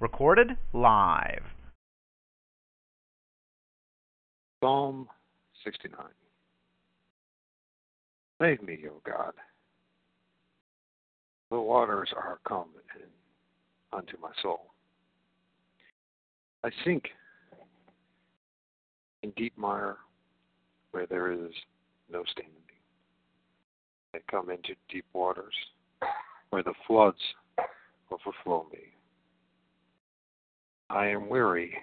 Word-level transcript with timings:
Recorded 0.00 0.56
live. 0.72 1.42
Psalm 4.60 5.08
69. 5.64 5.98
Save 8.40 8.62
me, 8.62 8.78
O 8.88 9.00
God. 9.04 9.32
The 11.50 11.60
waters 11.60 12.10
are 12.14 12.38
come 12.46 12.68
unto 13.92 14.18
my 14.20 14.30
soul. 14.42 14.66
I 16.62 16.70
sink 16.84 17.04
in 19.22 19.30
deep 19.36 19.56
mire 19.56 19.96
where 20.90 21.06
there 21.06 21.32
is 21.32 21.52
no 22.10 22.22
standing. 22.30 22.54
I 24.14 24.18
come 24.30 24.50
into 24.50 24.74
deep 24.88 25.04
waters 25.12 25.54
where 26.50 26.62
the 26.62 26.74
floods 26.86 27.18
overflow 28.10 28.66
me. 28.72 28.80
I 30.90 31.06
am 31.08 31.28
weary 31.28 31.74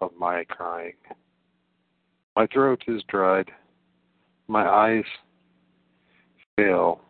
of 0.00 0.10
my 0.18 0.44
crying. 0.44 0.94
My 2.36 2.46
throat 2.48 2.82
is 2.86 3.02
dried. 3.08 3.50
My 4.48 4.68
eyes 4.68 5.04
fail 6.56 7.00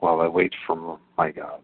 while 0.00 0.20
I 0.20 0.28
wait 0.28 0.52
for 0.66 0.98
my 1.16 1.30
God. 1.30 1.60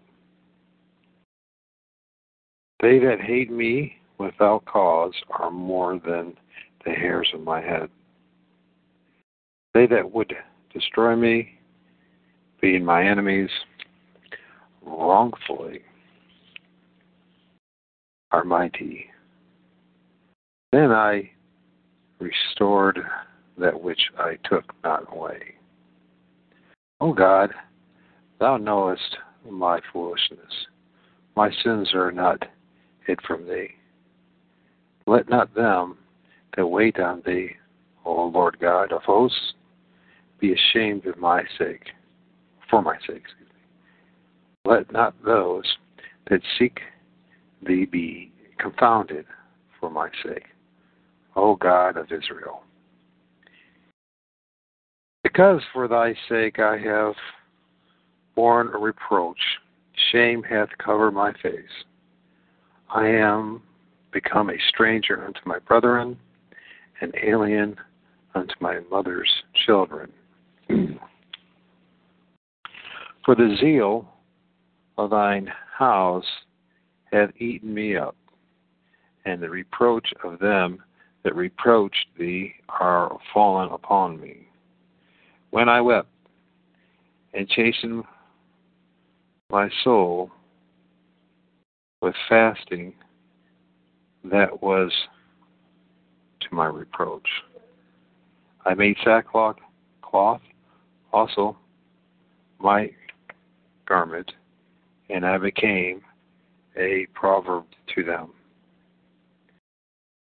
They 2.80 2.98
that 2.98 3.20
hate 3.20 3.50
me 3.50 3.96
without 4.18 4.64
cause 4.66 5.14
are 5.30 5.50
more 5.50 5.98
than 5.98 6.34
the 6.84 6.92
hairs 6.92 7.28
of 7.34 7.40
my 7.40 7.60
head. 7.60 7.88
They 9.74 9.86
that 9.86 10.10
would 10.12 10.34
destroy 10.72 11.16
me, 11.16 11.58
being 12.60 12.84
my 12.84 13.06
enemies, 13.06 13.50
wrongfully 14.86 15.82
are 18.32 18.44
mighty. 18.44 19.06
Then 20.72 20.90
I 20.90 21.30
restored 22.18 23.00
that 23.58 23.80
which 23.80 24.00
I 24.18 24.36
took 24.48 24.64
not 24.84 25.04
away. 25.12 25.54
O 27.00 27.12
God, 27.12 27.52
thou 28.40 28.56
knowest 28.56 29.16
my 29.48 29.80
foolishness. 29.92 30.66
My 31.36 31.50
sins 31.62 31.90
are 31.94 32.10
not 32.10 32.42
hid 33.06 33.20
from 33.26 33.46
thee. 33.46 33.68
Let 35.06 35.28
not 35.28 35.54
them 35.54 35.98
that 36.56 36.66
wait 36.66 36.98
on 36.98 37.22
thee, 37.24 37.50
O 38.04 38.26
Lord 38.26 38.58
God 38.60 38.92
of 38.92 39.02
hosts, 39.02 39.54
be 40.40 40.52
ashamed 40.52 41.06
of 41.06 41.18
my 41.18 41.42
sake, 41.58 41.90
for 42.68 42.82
my 42.82 42.96
sake. 43.06 43.22
Let 44.66 44.92
not 44.92 45.14
those 45.24 45.64
that 46.28 46.40
seek 46.58 46.80
thee 47.64 47.84
be 47.84 48.32
confounded 48.58 49.24
for 49.78 49.88
my 49.90 50.08
sake, 50.24 50.46
O 51.36 51.54
God 51.54 51.96
of 51.96 52.06
Israel. 52.06 52.64
Because 55.22 55.60
for 55.72 55.86
thy 55.86 56.16
sake 56.28 56.58
I 56.58 56.78
have 56.78 57.14
borne 58.34 58.68
a 58.74 58.78
reproach, 58.78 59.38
shame 60.10 60.42
hath 60.42 60.70
covered 60.84 61.12
my 61.12 61.32
face. 61.34 61.84
I 62.92 63.06
am 63.06 63.62
become 64.12 64.50
a 64.50 64.58
stranger 64.70 65.24
unto 65.24 65.40
my 65.44 65.60
brethren, 65.60 66.18
an 67.00 67.12
alien 67.22 67.76
unto 68.34 68.54
my 68.58 68.80
mother's 68.90 69.30
children. 69.64 70.10
for 73.24 73.36
the 73.36 73.56
zeal 73.60 74.08
of 74.98 75.10
thine 75.10 75.50
house 75.76 76.26
hath 77.12 77.30
eaten 77.38 77.72
me 77.72 77.96
up, 77.96 78.16
and 79.24 79.42
the 79.42 79.48
reproach 79.48 80.12
of 80.24 80.38
them 80.38 80.82
that 81.22 81.34
reproached 81.34 82.06
thee 82.18 82.54
are 82.68 83.18
fallen 83.32 83.68
upon 83.72 84.20
me. 84.20 84.48
When 85.50 85.68
I 85.68 85.80
wept 85.80 86.08
and 87.34 87.48
chastened 87.48 88.04
my 89.50 89.68
soul 89.84 90.30
with 92.02 92.14
fasting, 92.28 92.94
that 94.24 94.62
was 94.62 94.92
to 96.40 96.54
my 96.54 96.66
reproach. 96.66 97.28
I 98.64 98.74
made 98.74 98.96
sackcloth 99.04 99.56
cloth 100.02 100.40
also 101.12 101.56
my 102.58 102.90
garment, 103.86 104.32
and 105.10 105.24
I 105.24 105.38
became 105.38 106.02
a 106.76 107.06
proverb 107.14 107.64
to 107.94 108.02
them. 108.02 108.32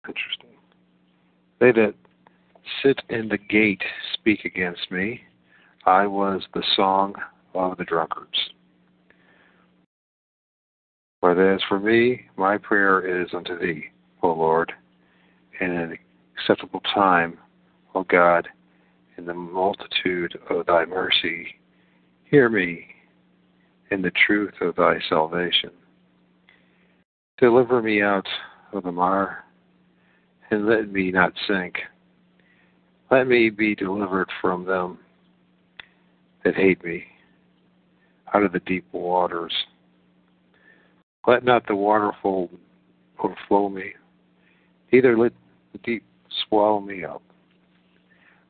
Interesting. 0.07 0.49
They 1.59 1.71
that 1.71 1.93
sit 2.83 3.01
in 3.09 3.27
the 3.27 3.38
gate 3.38 3.81
speak 4.13 4.45
against 4.45 4.91
me. 4.91 5.21
I 5.85 6.05
was 6.05 6.41
the 6.53 6.63
song 6.75 7.15
of 7.53 7.77
the 7.77 7.83
drunkards. 7.83 8.38
But 11.21 11.39
as 11.39 11.61
for 11.67 11.79
me, 11.79 12.21
my 12.38 12.57
prayer 12.57 13.23
is 13.23 13.29
unto 13.33 13.57
thee, 13.57 13.85
O 14.21 14.31
Lord, 14.33 14.71
in 15.59 15.71
an 15.71 15.97
acceptable 16.38 16.81
time, 16.94 17.38
O 17.95 18.03
God, 18.03 18.47
in 19.17 19.25
the 19.25 19.33
multitude 19.33 20.38
of 20.49 20.65
thy 20.67 20.85
mercy. 20.85 21.47
Hear 22.25 22.49
me 22.49 22.85
in 23.91 24.01
the 24.01 24.11
truth 24.11 24.53
of 24.61 24.75
thy 24.75 24.99
salvation. 25.09 25.71
Deliver 27.37 27.81
me 27.81 28.01
out 28.01 28.27
of 28.73 28.83
the 28.83 28.91
mire, 28.91 29.43
and 30.49 30.67
let 30.67 30.91
me 30.91 31.11
not 31.11 31.33
sink. 31.47 31.75
Let 33.11 33.27
me 33.27 33.49
be 33.49 33.75
delivered 33.75 34.29
from 34.41 34.65
them 34.65 34.99
that 36.43 36.55
hate 36.55 36.83
me, 36.83 37.05
out 38.33 38.43
of 38.43 38.51
the 38.51 38.59
deep 38.61 38.85
waters. 38.91 39.53
Let 41.25 41.43
not 41.43 41.67
the 41.67 41.75
waterfall 41.75 42.49
overflow 43.19 43.69
me, 43.69 43.93
neither 44.91 45.17
let 45.17 45.33
the 45.73 45.79
deep 45.79 46.03
swallow 46.47 46.79
me 46.79 47.03
up. 47.03 47.21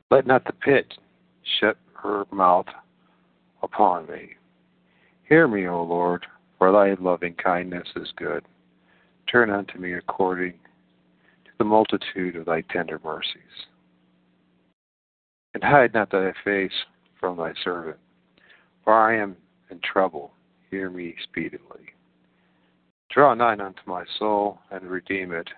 Let 0.10 0.26
not 0.26 0.46
the 0.46 0.54
pit 0.54 0.94
shut 1.60 1.78
her 1.94 2.26
mouth 2.32 2.68
upon 3.62 4.08
me. 4.08 4.36
Hear 5.28 5.48
me, 5.48 5.68
O 5.68 5.84
Lord, 5.84 6.26
for 6.58 6.72
thy 6.72 6.94
loving 7.02 7.34
kindness 7.34 7.88
is 7.98 8.14
good. 8.16 8.46
Turn 9.30 9.50
unto 9.50 9.78
me 9.78 9.94
according 9.94 10.54
to 10.54 11.52
the 11.58 11.66
multitude 11.66 12.38
of 12.38 12.46
thy 12.46 12.62
tender 12.62 13.00
mercies. 13.04 13.68
And 15.54 15.64
hide 15.64 15.94
not 15.94 16.12
thy 16.12 16.32
face 16.46 16.72
from 17.20 17.38
thy 17.38 17.54
servant, 17.62 17.98
for 18.84 18.94
I 18.94 19.18
am 19.18 19.36
in 19.70 19.80
trouble. 19.82 20.32
Hear 20.72 20.90
me 20.90 21.16
speedily. 21.24 21.94
Draw 23.10 23.34
nigh 23.34 23.54
unto 23.54 23.82
my 23.86 24.06
soul 24.20 24.60
and 24.72 24.84
redeem 24.84 25.34
it. 25.34 25.50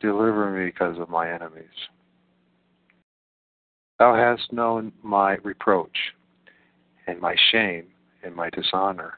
Deliver 0.00 0.50
me 0.50 0.66
because 0.66 0.98
of 0.98 1.10
my 1.10 1.30
enemies. 1.30 1.66
Thou 3.98 4.14
hast 4.14 4.52
known 4.52 4.92
my 5.02 5.34
reproach, 5.44 5.96
and 7.06 7.20
my 7.20 7.36
shame, 7.50 7.84
and 8.22 8.34
my 8.34 8.50
dishonor. 8.50 9.14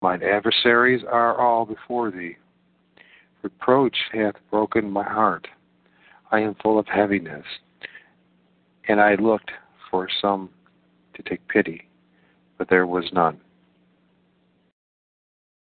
Mine 0.00 0.22
adversaries 0.22 1.02
are 1.08 1.40
all 1.40 1.66
before 1.66 2.10
thee. 2.10 2.36
Reproach 3.42 3.96
hath 4.12 4.34
broken 4.50 4.90
my 4.90 5.04
heart. 5.04 5.46
I 6.30 6.40
am 6.40 6.56
full 6.62 6.78
of 6.78 6.86
heaviness. 6.86 7.44
And 8.88 9.00
I 9.00 9.14
looked 9.16 9.50
for 9.90 10.08
some 10.20 10.50
to 11.14 11.22
take 11.22 11.46
pity, 11.48 11.88
but 12.56 12.68
there 12.70 12.86
was 12.86 13.04
none. 13.12 13.38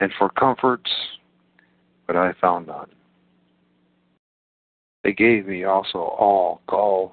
And 0.01 0.13
for 0.19 0.29
comforts, 0.29 0.91
but 2.07 2.17
I 2.17 2.33
found 2.41 2.67
none. 2.67 2.91
They 5.03 5.13
gave 5.13 5.47
me 5.47 5.65
also 5.65 5.99
all 5.99 6.61
gall 6.67 7.13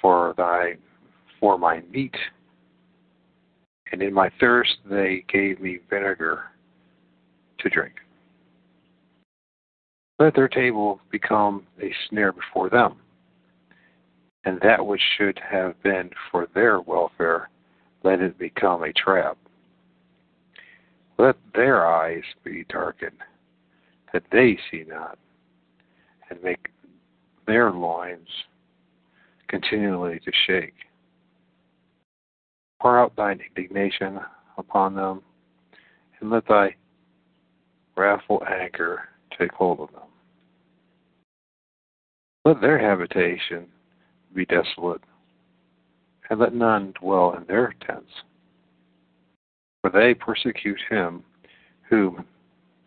for 0.00 0.34
thy 0.36 0.76
for 1.38 1.56
my 1.56 1.80
meat 1.92 2.16
and 3.92 4.02
in 4.02 4.12
my 4.12 4.30
thirst 4.40 4.76
they 4.88 5.24
gave 5.28 5.60
me 5.60 5.78
vinegar 5.88 6.44
to 7.58 7.68
drink. 7.68 7.94
Let 10.18 10.34
their 10.34 10.48
table 10.48 11.00
become 11.10 11.66
a 11.80 11.92
snare 12.08 12.32
before 12.32 12.68
them, 12.68 12.96
and 14.44 14.60
that 14.62 14.84
which 14.84 15.00
should 15.16 15.38
have 15.38 15.82
been 15.82 16.10
for 16.30 16.46
their 16.54 16.80
welfare, 16.80 17.48
let 18.02 18.20
it 18.20 18.38
become 18.38 18.82
a 18.82 18.92
trap. 18.92 19.38
Let 21.18 21.36
their 21.54 21.86
eyes 21.86 22.22
be 22.44 22.64
darkened, 22.68 23.18
that 24.12 24.24
they 24.30 24.58
see 24.70 24.84
not, 24.86 25.18
and 26.28 26.42
make 26.42 26.68
their 27.46 27.70
loins 27.70 28.28
continually 29.48 30.20
to 30.20 30.32
shake. 30.46 30.74
Pour 32.80 32.98
out 32.98 33.14
thine 33.16 33.40
indignation 33.56 34.18
upon 34.56 34.94
them, 34.94 35.22
and 36.20 36.30
let 36.30 36.46
thy 36.48 36.74
wrathful 37.96 38.42
anger 38.48 39.08
take 39.38 39.52
hold 39.52 39.80
of 39.80 39.92
them. 39.92 40.08
Let 42.44 42.60
their 42.62 42.78
habitation 42.78 43.66
be 44.34 44.46
desolate, 44.46 45.02
and 46.30 46.40
let 46.40 46.54
none 46.54 46.94
dwell 47.00 47.36
in 47.36 47.44
their 47.46 47.74
tents. 47.86 48.10
For 49.82 49.90
they 49.90 50.14
persecute 50.14 50.80
him 50.88 51.22
whom 51.88 52.24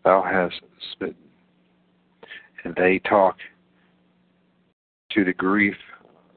thou 0.04 0.22
hast 0.22 0.60
smitten, 0.92 1.16
and 2.64 2.74
they 2.74 2.98
talk 3.00 3.36
to 5.12 5.24
the 5.24 5.32
grief 5.32 5.76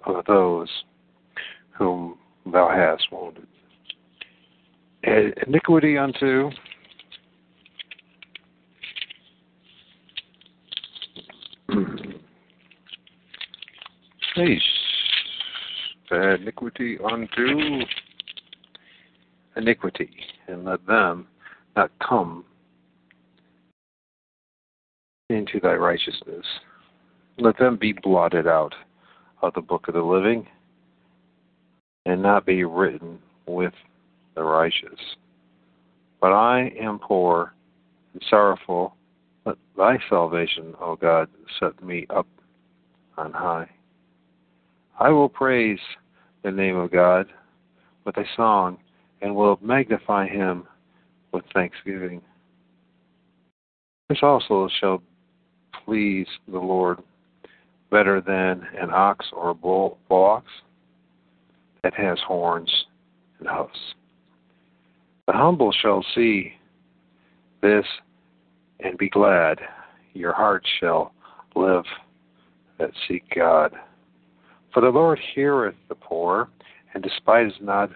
of 0.06 0.26
those 0.26 0.70
whom 1.72 2.18
thou 2.52 2.70
hast 2.70 3.12
wounded. 3.12 3.48
Eh, 5.04 5.32
iniquity 5.46 5.98
unto 5.98 6.50
Peace. 14.36 14.62
Eh, 16.12 16.36
iniquity 16.36 16.98
unto 17.00 17.86
iniquity, 19.56 20.10
and 20.48 20.64
let 20.64 20.86
them 20.88 21.28
not 21.76 21.92
come 22.00 22.46
into 25.30 25.60
thy 25.62 25.74
righteousness. 25.74 26.46
Let 27.38 27.58
them 27.58 27.78
be 27.78 27.94
blotted 27.94 28.48
out 28.48 28.74
of 29.42 29.54
the 29.54 29.62
book 29.62 29.88
of 29.88 29.94
the 29.94 30.02
living, 30.02 30.48
and 32.08 32.22
not 32.22 32.46
be 32.46 32.64
written 32.64 33.20
with 33.48 33.74
the 34.36 34.42
righteous. 34.42 35.00
But 36.22 36.32
I 36.32 36.72
am 36.80 37.00
poor 37.00 37.54
and 38.14 38.24
sorrowful. 38.30 38.96
Let 39.46 39.58
thy 39.78 39.98
salvation, 40.10 40.74
O 40.80 40.96
God, 40.96 41.28
set 41.60 41.84
me 41.84 42.08
up 42.10 42.26
on 43.18 43.34
high. 43.34 43.70
I 44.98 45.10
will 45.10 45.28
praise 45.28 45.80
the 46.44 46.52
name 46.52 46.78
of 46.78 46.92
God 46.92 47.28
with 48.06 48.16
a 48.16 48.26
song 48.38 48.78
and 49.22 49.36
will 49.36 49.60
magnify 49.62 50.28
him 50.28 50.64
with 51.34 51.44
thanksgiving. 51.54 52.22
This 54.08 54.20
also 54.22 54.70
shall 54.80 55.04
please 55.84 56.28
the 56.48 56.60
Lord 56.60 57.00
better 57.92 58.22
than 58.22 58.66
an 58.82 58.92
ox 58.94 59.26
or 59.34 59.50
a 59.50 59.54
bull, 59.54 59.98
ox 60.10 60.46
that 61.88 61.94
has 61.94 62.20
horns 62.28 62.70
and 63.40 63.48
hoofs. 63.48 63.80
The 65.26 65.32
humble 65.32 65.72
shall 65.72 66.04
see 66.14 66.52
this 67.62 67.86
and 68.82 68.98
be 68.98 69.10
glad. 69.10 69.60
Your 70.14 70.34
heart 70.34 70.68
shall 70.82 71.14
live 71.56 71.86
that 72.78 72.92
seek 73.08 73.24
God. 73.34 73.72
For 74.74 74.82
the 74.82 74.90
Lord 74.90 75.18
heareth 75.34 75.76
the 75.88 75.96
poor, 75.96 76.50
and 76.94 77.02
despises 77.02 77.58
not 77.62 77.90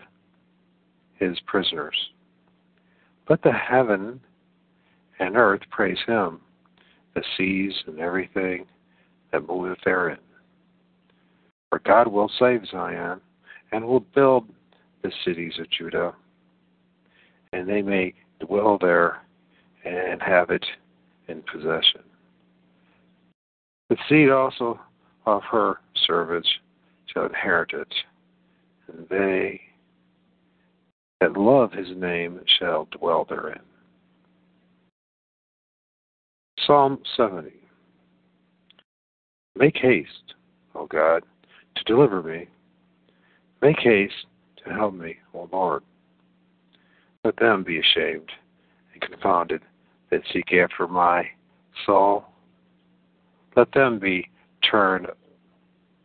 his 1.16 1.38
prisoners. 1.46 1.96
Let 3.30 3.42
the 3.44 3.52
heaven 3.52 4.22
and 5.20 5.36
earth 5.36 5.62
praise 5.70 6.00
him, 6.08 6.40
the 7.14 7.24
seas 7.38 7.74
and 7.88 8.00
everything 8.00 8.68
that 9.34 9.46
moveth 9.46 9.80
therein. 9.84 10.18
For 11.70 11.80
God 11.80 12.08
will 12.08 12.32
save 12.40 12.66
Zion, 12.72 13.20
and 13.72 13.86
will 13.86 14.00
build 14.00 14.48
the 15.04 15.12
cities 15.26 15.54
of 15.60 15.70
Judah, 15.70 16.14
and 17.54 17.68
they 17.68 17.82
may 17.82 18.14
dwell 18.40 18.78
there 18.80 19.22
and 19.86 20.22
have 20.22 20.50
it 20.50 20.66
in 21.28 21.42
possession. 21.44 22.02
The 23.90 23.98
seed 24.08 24.30
also 24.30 24.80
of 25.26 25.44
her 25.44 25.80
servants 26.08 26.50
shall 27.08 27.26
inherit 27.26 27.74
it, 27.74 27.94
and 28.88 29.08
they 29.10 29.62
that 31.20 31.38
love 31.38 31.72
his 31.72 31.96
name 31.96 32.40
shall 32.60 32.88
dwell 32.92 33.26
therein. 33.30 33.62
Psalm 36.66 37.00
70 37.16 37.52
Make 39.58 39.78
haste, 39.78 40.34
O 40.74 40.88
God, 40.88 41.24
to 41.76 41.84
deliver 41.84 42.24
me. 42.24 42.48
Make 43.62 43.80
haste 43.80 44.26
to 44.64 44.74
help 44.74 44.94
me, 44.94 45.18
O 45.34 45.48
Lord. 45.52 45.84
Let 47.24 47.36
them 47.38 47.64
be 47.64 47.80
ashamed 47.80 48.32
and 48.94 49.02
confounded 49.02 49.62
that 50.10 50.22
seek 50.34 50.54
after 50.54 50.88
my 50.88 51.26
soul. 51.86 52.26
Let 53.56 53.72
them 53.74 54.00
be 54.00 54.30
turned 54.70 55.08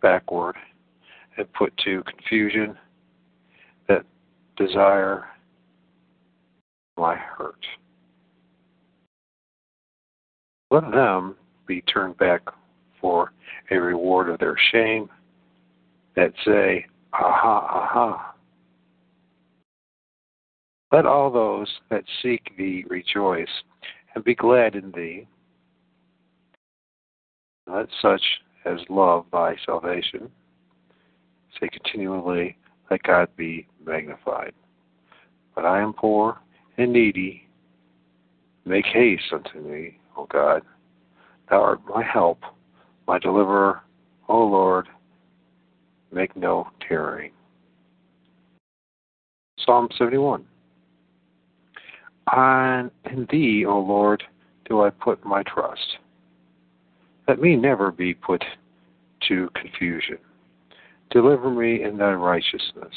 backward 0.02 0.56
and 1.38 1.50
put 1.54 1.76
to 1.84 2.02
confusion 2.02 2.76
that 3.88 4.04
desire 4.56 5.24
my 6.98 7.14
hurt. 7.14 7.64
Let 10.70 10.90
them 10.90 11.36
be 11.66 11.82
turned 11.82 12.16
back 12.18 12.42
for 13.00 13.32
a 13.70 13.76
reward 13.76 14.28
of 14.28 14.38
their 14.38 14.56
shame 14.72 15.08
that 16.16 16.32
say, 16.44 16.86
Aha, 17.18 17.66
aha. 17.70 18.34
Let 20.92 21.06
all 21.06 21.30
those 21.30 21.68
that 21.90 22.04
seek 22.22 22.56
thee 22.56 22.84
rejoice 22.88 23.48
and 24.14 24.22
be 24.24 24.34
glad 24.34 24.74
in 24.76 24.92
thee. 24.92 25.26
Let 27.66 27.88
such 28.00 28.22
as 28.64 28.78
love 28.88 29.26
thy 29.32 29.56
salvation 29.64 30.30
say 31.60 31.68
continually, 31.68 32.56
Let 32.90 33.02
God 33.02 33.28
be 33.36 33.66
magnified. 33.84 34.52
But 35.54 35.64
I 35.64 35.80
am 35.80 35.92
poor 35.92 36.38
and 36.76 36.92
needy. 36.92 37.48
Make 38.64 38.86
haste 38.86 39.32
unto 39.32 39.60
me, 39.60 39.98
O 40.16 40.26
God. 40.26 40.62
Thou 41.48 41.62
art 41.62 41.80
my 41.88 42.02
help, 42.02 42.40
my 43.06 43.18
deliverer, 43.18 43.80
O 44.28 44.44
Lord. 44.44 44.88
Make 46.12 46.36
no 46.36 46.68
tarrying. 46.86 47.32
Psalm 49.58 49.88
71. 49.98 50.44
On 52.32 52.90
in 53.10 53.26
thee, 53.30 53.64
O 53.66 53.78
Lord, 53.78 54.22
do 54.68 54.82
I 54.82 54.90
put 54.90 55.25
my 55.25 55.42
trust. 55.44 55.98
Let 57.28 57.40
me 57.40 57.56
never 57.56 57.90
be 57.90 58.14
put 58.14 58.44
to 59.28 59.48
confusion. 59.54 60.18
Deliver 61.10 61.50
me 61.50 61.82
in 61.82 61.96
thy 61.98 62.12
righteousness. 62.12 62.94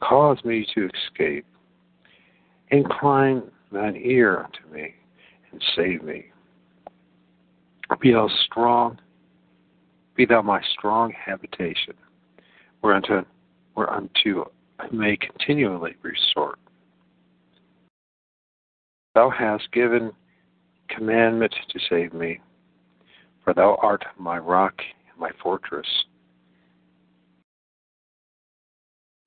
Cause 0.00 0.38
me 0.44 0.66
to 0.74 0.88
escape. 0.88 1.46
Incline 2.70 3.42
thine 3.72 3.96
ear 3.96 4.44
unto 4.44 4.74
me 4.74 4.94
and 5.52 5.62
save 5.76 6.02
me. 6.02 6.26
Be 8.00 8.12
thou 8.12 8.28
strong, 8.46 8.98
be 10.14 10.24
thou 10.24 10.42
my 10.42 10.60
strong 10.72 11.12
habitation, 11.12 11.94
whereunto, 12.82 13.24
whereunto 13.74 14.50
I 14.78 14.88
may 14.92 15.16
continually 15.16 15.96
resort. 16.02 16.58
Thou 19.14 19.30
hast 19.30 19.70
given 19.72 20.12
commandment 20.88 21.54
to 21.70 21.78
save 21.88 22.12
me, 22.14 22.40
for 23.44 23.54
thou 23.54 23.78
art 23.82 24.04
my 24.18 24.38
rock 24.38 24.74
and 25.10 25.18
my 25.18 25.30
fortress. 25.42 25.86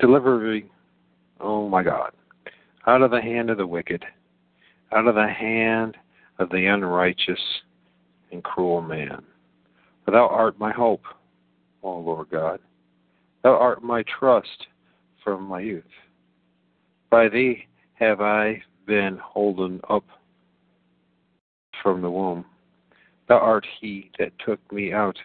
Deliver 0.00 0.38
me, 0.38 0.64
oh 1.40 1.68
my 1.68 1.82
God, 1.82 2.12
out 2.86 3.02
of 3.02 3.10
the 3.10 3.20
hand 3.20 3.50
of 3.50 3.58
the 3.58 3.66
wicked, 3.66 4.04
out 4.92 5.06
of 5.06 5.14
the 5.14 5.28
hand 5.28 5.96
of 6.38 6.48
the 6.50 6.66
unrighteous 6.66 7.38
and 8.32 8.42
cruel 8.42 8.80
man. 8.80 9.22
Thou 10.06 10.26
art 10.26 10.58
my 10.58 10.72
hope, 10.72 11.04
O 11.82 11.98
Lord 11.98 12.28
God. 12.30 12.60
Thou 13.42 13.52
art 13.52 13.82
my 13.82 14.02
trust 14.18 14.66
from 15.22 15.44
my 15.44 15.60
youth. 15.60 15.84
By 17.10 17.28
thee 17.28 17.66
have 17.94 18.20
I 18.20 18.62
been 18.86 19.18
holden 19.18 19.80
up 19.88 20.04
from 21.82 22.02
the 22.02 22.10
womb. 22.10 22.44
Thou 23.28 23.38
art 23.38 23.66
he 23.80 24.10
that 24.18 24.32
took 24.44 24.60
me 24.72 24.92
out 24.92 25.16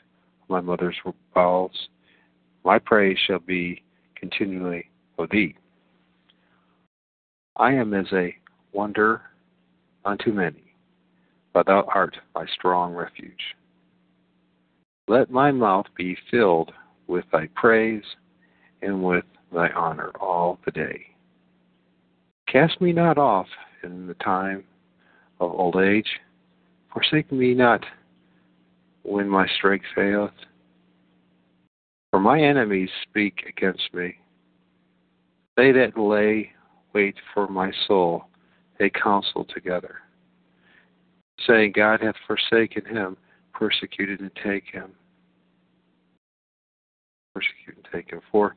of 0.44 0.50
my 0.50 0.62
mother's 0.62 0.96
bowels. 1.34 1.90
My 2.64 2.80
praise 2.80 3.18
shall 3.26 3.40
be 3.40 3.84
continually 4.16 4.90
of 5.18 5.30
thee. 5.32 5.56
I 7.56 7.74
am 7.74 7.94
as 7.94 8.06
a 8.14 8.36
wonder 8.74 9.22
unto 10.06 10.32
many, 10.32 10.76
but 11.54 11.66
thou 11.66 11.84
art 11.94 12.16
my 12.36 12.46
strong 12.54 12.94
refuge. 12.94 13.56
Let 15.08 15.32
my 15.32 15.52
mouth 15.52 15.86
be 15.96 16.18
filled 16.30 16.74
with 17.08 17.26
thy 17.32 17.48
praise 17.56 18.04
and 18.82 19.04
with 19.04 19.26
thy 19.54 19.70
honor 19.70 20.12
all 20.20 20.60
the 20.66 20.72
day. 20.72 21.08
Cast 22.48 22.80
me 22.82 22.92
not 22.92 23.18
off 23.18 23.48
in 23.84 24.08
the 24.08 24.14
time 24.16 24.64
of 25.40 25.52
old 25.52 25.78
age. 25.78 26.10
Forsake 26.92 27.32
me 27.32 27.54
not 27.54 27.86
when 29.04 29.30
my 29.30 29.48
strength 29.58 29.86
faileth. 29.96 30.32
For 32.12 32.20
my 32.20 32.42
enemies 32.42 32.90
speak 33.04 33.44
against 33.48 33.94
me. 33.94 34.18
They 35.56 35.72
that 35.72 35.98
lay 35.98 36.52
wait 36.94 37.16
for 37.34 37.48
my 37.48 37.72
soul, 37.88 38.26
they 38.80 38.90
counsel 38.90 39.46
together, 39.54 39.98
saying, 41.46 41.74
God 41.76 42.02
hath 42.02 42.16
forsaken 42.26 42.86
him, 42.86 43.18
persecuted 43.58 44.20
and 44.20 44.32
take 44.44 44.66
him. 44.72 44.92
Persecute 47.34 47.76
and 47.76 47.88
take 47.92 48.12
him. 48.12 48.22
For 48.32 48.56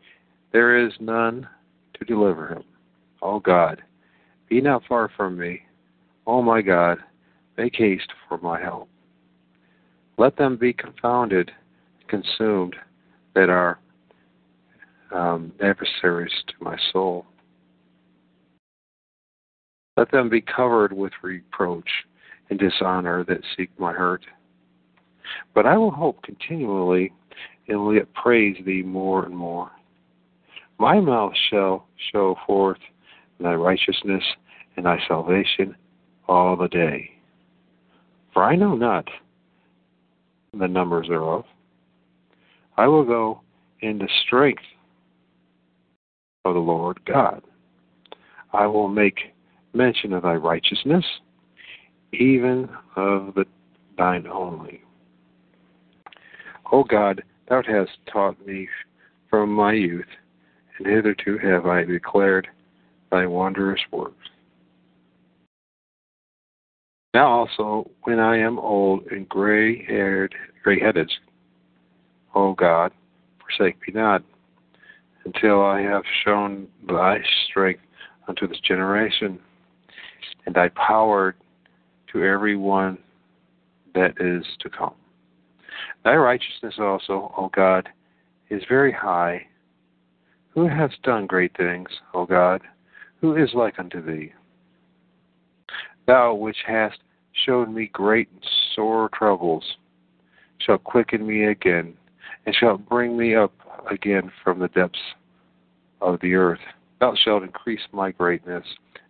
there 0.52 0.85
is 0.85 0.92
none 1.00 1.49
to 1.95 2.04
deliver 2.04 2.49
him. 2.49 2.64
O 3.23 3.40
God, 3.40 3.83
be 4.49 4.61
not 4.61 4.83
far 4.88 5.11
from 5.16 5.38
me. 5.38 5.62
O 6.26 6.42
my 6.42 6.61
God, 6.61 6.99
make 7.57 7.75
haste 7.76 8.12
for 8.28 8.38
my 8.38 8.61
help. 8.61 8.88
Let 10.19 10.37
them 10.37 10.57
be 10.57 10.73
confounded, 10.73 11.50
consumed, 12.09 12.76
that 13.35 13.49
are 13.49 13.78
um, 15.14 15.52
adversaries 15.62 16.33
to 16.49 16.54
my 16.61 16.76
soul. 16.92 17.26
Let 19.97 20.11
them 20.11 20.28
be 20.28 20.40
covered 20.40 20.92
with 20.92 21.12
reproach 21.23 21.88
and 22.49 22.59
dishonor 22.59 23.25
that 23.25 23.40
seek 23.57 23.71
my 23.78 23.92
hurt. 23.92 24.25
But 25.54 25.66
I 25.66 25.76
will 25.76 25.90
hope 25.90 26.22
continually 26.22 27.12
and 27.68 27.78
will 27.80 27.94
yet 27.94 28.12
praise 28.14 28.56
thee 28.64 28.82
more 28.82 29.25
and 29.25 29.37
more. 29.37 29.70
My 30.78 31.00
mouth 31.00 31.32
shall 31.50 31.87
show 32.12 32.37
forth 32.46 32.78
thy 33.38 33.54
righteousness 33.54 34.25
and 34.76 34.87
thy 34.87 34.99
salvation 35.06 35.76
all 36.28 36.56
the 36.56 36.68
day. 36.68 37.10
For 38.32 38.42
I 38.44 38.56
know 38.56 38.75
not 38.75 39.08
the 40.58 40.68
numbers 40.68 41.08
thereof. 41.08 41.44
I 42.76 42.87
will 42.87 43.04
go 43.04 43.40
in 43.80 43.99
the 43.99 44.08
strength 44.26 44.62
of 46.44 46.54
the 46.54 46.60
Lord 46.60 47.04
God. 47.04 47.42
I 48.52 48.66
will 48.66 48.88
make 48.88 49.34
mention 49.75 50.12
of 50.12 50.22
thy 50.22 50.34
righteousness, 50.34 51.04
even 52.12 52.68
of 52.96 53.34
the 53.34 53.44
thine 53.96 54.26
only. 54.26 54.82
O 56.72 56.84
God, 56.84 57.22
thou 57.48 57.62
hast 57.62 57.90
taught 58.12 58.46
me 58.46 58.68
from 59.28 59.50
my 59.50 59.72
youth, 59.72 60.06
and 60.78 60.86
hitherto 60.86 61.38
have 61.38 61.66
I 61.66 61.84
declared 61.84 62.48
thy 63.10 63.26
wondrous 63.26 63.80
works. 63.90 64.28
Now 67.12 67.26
also, 67.26 67.90
when 68.04 68.20
I 68.20 68.38
am 68.38 68.58
old 68.58 69.06
and 69.10 69.28
gray 69.28 69.84
haired, 69.84 70.34
gray 70.62 70.78
headed, 70.78 71.10
O 72.36 72.54
God, 72.54 72.92
forsake 73.40 73.76
me 73.86 74.00
not, 74.00 74.22
until 75.24 75.64
I 75.64 75.80
have 75.80 76.04
shown 76.24 76.68
thy 76.86 77.18
strength 77.48 77.82
unto 78.28 78.46
this 78.46 78.60
generation, 78.60 79.40
and 80.46 80.54
thy 80.54 80.68
power 80.68 81.34
to 82.12 82.24
every 82.24 82.56
one 82.56 82.96
that 83.94 84.12
is 84.20 84.44
to 84.60 84.70
come. 84.70 84.94
Thy 86.04 86.14
righteousness 86.14 86.75
also, 86.78 87.33
O 87.37 87.50
God, 87.54 87.88
is 88.49 88.62
very 88.69 88.92
high. 88.92 89.47
Who 90.50 90.66
has 90.66 90.90
done 91.02 91.26
great 91.26 91.57
things, 91.57 91.88
O 92.14 92.26
God? 92.26 92.62
Who 93.21 93.37
is 93.37 93.50
like 93.54 93.78
unto 93.78 94.04
thee? 94.04 94.33
Thou 96.07 96.35
which 96.35 96.57
hast 96.66 96.99
showed 97.45 97.69
me 97.69 97.90
great 97.92 98.28
and 98.33 98.45
sore 98.75 99.11
troubles, 99.12 99.64
shalt 100.59 100.83
quicken 100.85 101.26
me 101.26 101.45
again, 101.45 101.95
and 102.47 102.54
shalt 102.54 102.88
bring 102.88 103.16
me 103.16 103.35
up 103.35 103.52
again 103.90 104.33
from 104.42 104.59
the 104.59 104.69
depths 104.69 104.99
of 106.00 106.19
the 106.21 106.35
earth. 106.35 106.61
Thou 106.99 107.14
shalt 107.14 107.42
increase 107.42 107.80
my 107.92 108.11
greatness 108.11 108.64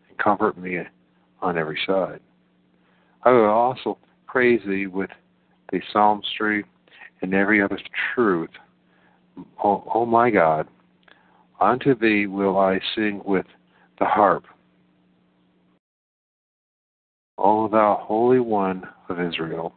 and 0.08 0.18
comfort 0.18 0.58
me 0.58 0.78
on 1.40 1.56
every 1.56 1.78
side. 1.86 2.20
I 3.22 3.30
will 3.30 3.48
also 3.48 3.98
praise 4.26 4.60
thee 4.66 4.86
with 4.86 5.10
the 5.72 5.80
psalmistry 5.92 6.64
and 7.22 7.34
every 7.34 7.62
other 7.62 7.78
truth. 8.14 8.50
O, 9.62 9.84
o 9.94 10.06
my 10.06 10.30
God, 10.30 10.68
unto 11.60 11.94
thee 11.94 12.26
will 12.26 12.58
I 12.58 12.80
sing 12.94 13.22
with 13.24 13.46
the 13.98 14.06
harp 14.06 14.44
O 17.42 17.68
thou 17.68 17.98
Holy 18.02 18.38
One 18.38 18.86
of 19.08 19.18
Israel, 19.18 19.74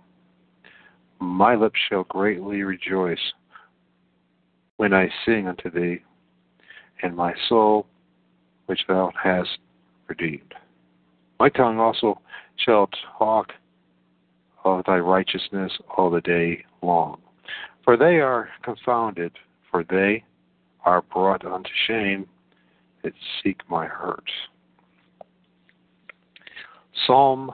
my 1.21 1.55
lips 1.55 1.79
shall 1.89 2.03
greatly 2.03 2.61
rejoice 2.61 3.31
when 4.75 4.93
I 4.93 5.09
sing 5.25 5.47
unto 5.47 5.71
thee, 5.71 6.03
and 7.01 7.15
my 7.15 7.33
soul 7.47 7.87
which 8.65 8.81
thou 8.89 9.13
hast 9.21 9.59
redeemed. 10.07 10.53
My 11.39 11.47
tongue 11.47 11.79
also 11.79 12.19
shall 12.57 12.89
talk 13.17 13.53
of 14.65 14.83
thy 14.85 14.97
righteousness 14.97 15.71
all 15.97 16.09
the 16.09 16.21
day 16.21 16.65
long. 16.81 17.21
For 17.83 17.97
they 17.97 18.19
are 18.19 18.49
confounded, 18.63 19.33
for 19.69 19.83
they 19.83 20.23
are 20.85 21.01
brought 21.01 21.45
unto 21.45 21.69
shame 21.87 22.27
that 23.03 23.13
seek 23.41 23.59
my 23.69 23.85
hurt. 23.85 24.29
Psalm 27.05 27.51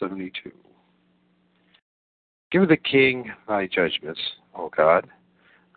72. 0.00 0.50
Give 2.50 2.68
the 2.68 2.76
king 2.76 3.30
thy 3.46 3.66
judgments, 3.66 4.20
O 4.56 4.70
God, 4.74 5.06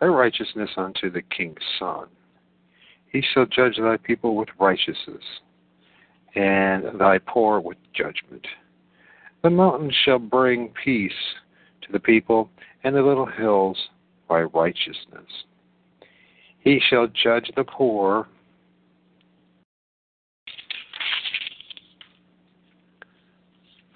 thy 0.00 0.06
righteousness 0.06 0.70
unto 0.76 1.10
the 1.10 1.22
king's 1.22 1.58
son. 1.78 2.06
He 3.06 3.22
shall 3.22 3.46
judge 3.46 3.76
thy 3.76 3.98
people 3.98 4.36
with 4.36 4.48
righteousness, 4.58 5.22
and 6.34 6.98
thy 6.98 7.18
poor 7.18 7.60
with 7.60 7.76
judgment. 7.94 8.46
The 9.42 9.50
mountains 9.50 9.94
shall 10.04 10.18
bring 10.18 10.72
peace 10.82 11.12
to 11.82 11.92
the 11.92 12.00
people, 12.00 12.48
and 12.84 12.94
the 12.94 13.02
little 13.02 13.26
hills 13.26 13.78
by 14.28 14.42
righteousness. 14.42 15.28
He 16.60 16.80
shall 16.88 17.08
judge 17.08 17.50
the 17.56 17.64
poor 17.64 18.28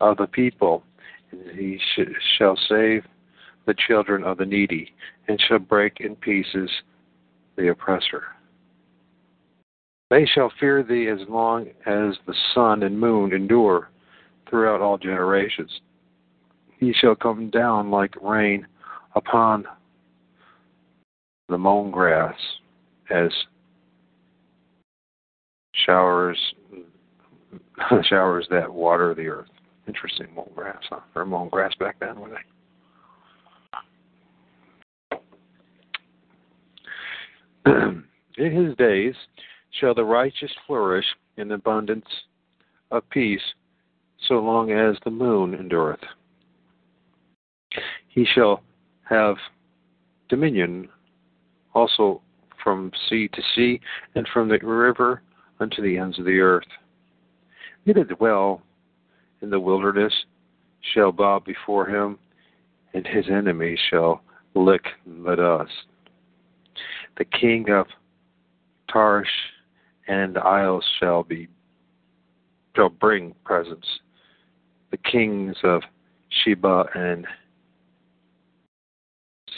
of 0.01 0.17
the 0.17 0.27
people, 0.27 0.83
and 1.31 1.59
he 1.59 1.79
sh- 1.79 2.37
shall 2.39 2.57
save 2.69 3.05
the 3.67 3.75
children 3.87 4.25
of 4.25 4.39
the 4.39 4.47
needy, 4.47 4.93
and 5.29 5.41
shall 5.41 5.59
break 5.59 6.01
in 6.01 6.15
pieces 6.17 6.71
the 7.57 7.69
oppressor. 7.69 8.25
They 10.11 10.27
shall 10.27 10.53
fear 10.61 10.83
thee 10.83 11.09
as 11.09 11.27
long 11.29 11.67
as 11.85 12.15
the 12.27 12.35
sun 12.55 12.85
and 12.85 12.99
moon 12.99 13.33
endure 13.33 13.91
throughout 14.49 14.81
all 14.81 14.99
generations. 14.99 15.81
He 16.79 16.93
shall 16.93 17.17
come 17.17 17.51
down 17.51 17.91
like 17.91 18.15
rain 18.23 18.67
upon 19.17 19.65
the 21.49 21.59
mown 21.59 21.91
grass 21.91 22.37
as 23.11 23.31
showers 25.87 26.39
showers 28.09 28.47
that 28.51 28.73
water 28.73 29.15
the 29.15 29.29
earth. 29.29 29.49
Interesting 29.89 30.29
mown 30.35 30.51
grass, 30.55 30.83
huh? 30.89 31.01
Or 31.15 31.25
mown 31.25 31.49
grass 31.49 31.73
back 31.79 31.97
then, 32.01 32.21
were 32.21 32.31
they? 32.31 32.37
in 38.39 38.67
his 38.67 38.77
days 38.77 39.15
shall 39.81 39.95
the 39.95 40.05
righteous 40.05 40.51
flourish 40.67 41.07
in 41.37 41.53
abundance 41.53 42.07
of 42.91 43.09
peace, 43.11 43.41
so 44.29 44.35
long 44.35 44.73
as 44.73 44.97
the 45.05 45.11
moon 45.11 45.55
endureth. 45.55 46.01
He 48.09 48.25
shall 48.35 48.63
have 49.09 49.37
dominion 50.29 50.89
also 51.75 52.21
from 52.63 52.91
sea 53.09 53.29
to 53.29 53.43
sea, 53.55 53.81
and 54.17 54.27
from 54.33 54.49
the 54.49 54.59
river 54.59 55.23
unto 55.61 55.81
the 55.83 55.99
ends 55.99 56.19
of 56.19 56.25
the 56.25 56.41
earth. 56.41 56.67
He 57.85 57.93
that 57.93 58.09
dwell 58.09 58.63
in 59.41 59.51
the 59.51 59.61
wilderness 59.61 60.13
shall 60.93 61.13
bow 61.13 61.39
before 61.39 61.87
him, 61.87 62.19
and 62.95 63.07
his 63.07 63.27
enemies 63.31 63.79
shall 63.89 64.23
lick 64.55 64.85
the 65.07 65.37
dust. 65.37 65.71
The 67.19 67.25
king 67.25 67.71
of 67.71 67.87
Tarshish 68.93 69.31
and 70.09 70.35
the 70.35 70.41
isles 70.41 70.85
shall 70.99 71.23
be 71.23 71.49
shall 72.75 72.89
bring 72.89 73.35
presents. 73.45 73.87
The 74.91 74.99
kings 74.99 75.57
of 75.63 75.83
Sheba 76.29 76.87
and 76.95 77.27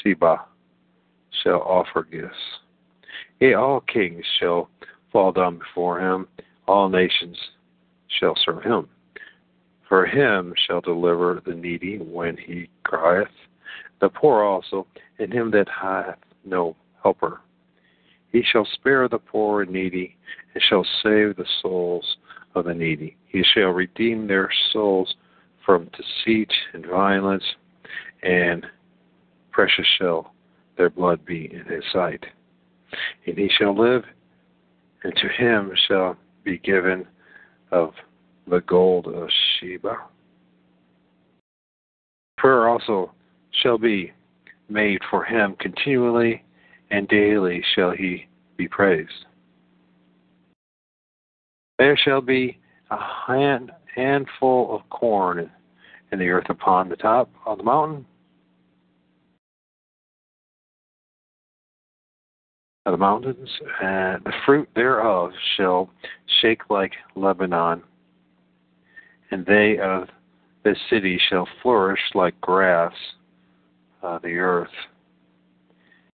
Seba 0.03 0.45
shall 1.43 1.61
offer 1.63 2.03
gifts. 2.11 2.37
Yea, 3.41 3.55
all 3.55 3.81
kings 3.81 4.25
shall 4.39 4.69
fall 5.13 5.33
down 5.33 5.59
before 5.59 6.01
him, 6.01 6.27
all 6.67 6.89
nations 6.89 7.37
shall 8.19 8.35
serve 8.45 8.63
him. 8.63 8.89
For 9.89 10.07
him 10.07 10.53
shall 10.67 10.81
deliver 10.81 11.41
the 11.45 11.55
needy 11.55 11.99
when 11.99 12.37
he 12.37 12.69
crieth, 12.85 13.29
the 14.01 14.09
poor 14.09 14.43
also, 14.43 14.87
and 15.19 15.33
him 15.33 15.51
that 15.53 15.69
hath 15.69 16.19
no 16.45 16.77
helper. 17.03 17.41
He 18.33 18.43
shall 18.43 18.67
spare 18.75 19.09
the 19.09 19.19
poor 19.19 19.63
and 19.63 19.71
needy, 19.71 20.17
and 20.55 20.63
shall 20.69 20.85
save 21.03 21.37
the 21.37 21.47
souls 21.63 22.19
of 22.55 22.67
the 22.67 22.75
needy. 22.75 23.17
He 23.27 23.43
shall 23.43 23.71
redeem 23.71 24.27
their 24.27 24.51
souls 24.73 25.15
from 25.65 25.91
deceit 25.97 26.53
and 26.75 26.85
violence, 26.87 27.45
and 28.23 28.67
precious 29.59 29.87
shall 29.99 30.33
their 30.77 30.89
blood 30.89 31.25
be 31.27 31.53
in 31.53 31.65
his 31.65 31.83
sight. 31.93 32.25
And 33.27 33.37
he 33.37 33.51
shall 33.59 33.77
live, 33.77 34.05
and 35.03 35.13
to 35.17 35.29
him 35.29 35.73
shall 35.89 36.17
be 36.45 36.59
given 36.59 37.05
of 37.73 37.91
the 38.47 38.61
gold 38.61 39.09
of 39.09 39.29
Sheba. 39.59 39.97
Prayer 42.37 42.69
also 42.69 43.11
shall 43.61 43.79
be 43.79 44.13
made 44.69 45.01
for 45.11 45.25
him 45.25 45.57
continually, 45.59 46.45
and 46.93 47.09
daily 47.09 47.61
shall 47.75 47.91
he 47.91 48.29
be 48.57 48.69
praised. 48.69 49.27
There 51.81 51.97
shall 51.97 52.21
be 52.21 52.61
a 52.93 52.99
hand, 53.27 53.73
handful 53.93 54.73
of 54.73 54.89
corn 54.91 55.51
in 56.13 56.21
the 56.21 56.29
earth 56.29 56.49
upon 56.49 56.89
the 56.89 56.97
top 56.97 57.29
of 57.45 57.59
the 57.59 57.65
mountain. 57.65 58.07
Of 62.89 62.93
the 62.93 62.99
mountains, 63.05 63.51
and 63.83 64.25
the 64.25 64.33
fruit 64.47 64.67
thereof 64.75 65.33
shall 65.59 65.91
shake 66.41 66.71
like 66.71 66.93
Lebanon, 67.17 67.83
and 69.31 69.45
they 69.45 69.77
of 69.79 70.09
this 70.65 70.79
city 70.89 71.21
shall 71.29 71.47
flourish 71.61 72.01
like 72.15 72.41
grass 72.41 72.95
uh, 74.03 74.19
the 74.21 74.39
earth. 74.39 74.71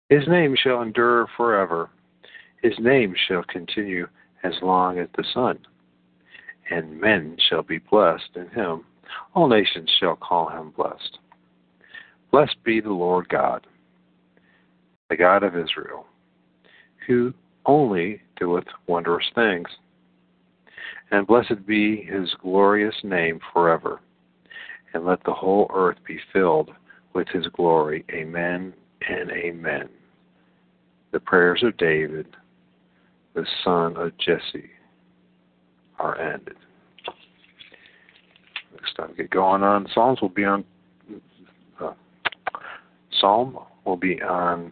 His 0.07 0.25
name 0.29 0.55
shall 0.55 0.81
endure 0.81 1.27
forever. 1.35 1.89
His 2.63 2.79
name 2.79 3.15
shall 3.27 3.43
continue 3.43 4.07
as 4.43 4.53
long 4.61 4.97
as 4.97 5.09
the 5.17 5.25
sun. 5.33 5.59
And 6.69 7.01
men 7.01 7.35
shall 7.49 7.63
be 7.63 7.79
blessed 7.79 8.29
in 8.37 8.47
him. 8.47 8.85
All 9.35 9.49
nations 9.49 9.91
shall 9.99 10.15
call 10.15 10.47
him 10.47 10.71
blessed. 10.77 11.19
Blessed 12.31 12.63
be 12.63 12.79
the 12.79 12.93
Lord 12.93 13.27
God, 13.27 13.67
the 15.09 15.17
God 15.17 15.43
of 15.43 15.57
Israel, 15.57 16.05
who 17.07 17.33
only 17.65 18.21
doeth 18.39 18.67
wondrous 18.87 19.25
things. 19.35 19.67
And 21.11 21.27
blessed 21.27 21.65
be 21.65 22.03
his 22.03 22.33
glorious 22.41 22.95
name 23.03 23.39
forever. 23.53 23.99
And 24.93 25.05
let 25.05 25.23
the 25.23 25.33
whole 25.33 25.69
earth 25.73 25.97
be 26.07 26.19
filled 26.33 26.71
with 27.13 27.27
his 27.29 27.47
glory. 27.47 28.05
Amen 28.11 28.73
and 29.07 29.31
amen. 29.31 29.89
The 31.11 31.19
prayers 31.19 31.61
of 31.63 31.77
David, 31.77 32.27
the 33.33 33.45
son 33.63 33.97
of 33.97 34.17
Jesse, 34.17 34.69
are 35.99 36.19
ended. 36.19 36.55
Next 38.73 38.95
time 38.95 39.09
we 39.09 39.15
get 39.15 39.29
going 39.29 39.63
on 39.63 39.87
Psalms, 39.93 40.21
will 40.21 40.29
be 40.29 40.45
on 40.45 40.63
uh, 41.79 41.93
Psalm 43.19 43.57
will 43.85 43.97
be 43.97 44.21
on 44.21 44.71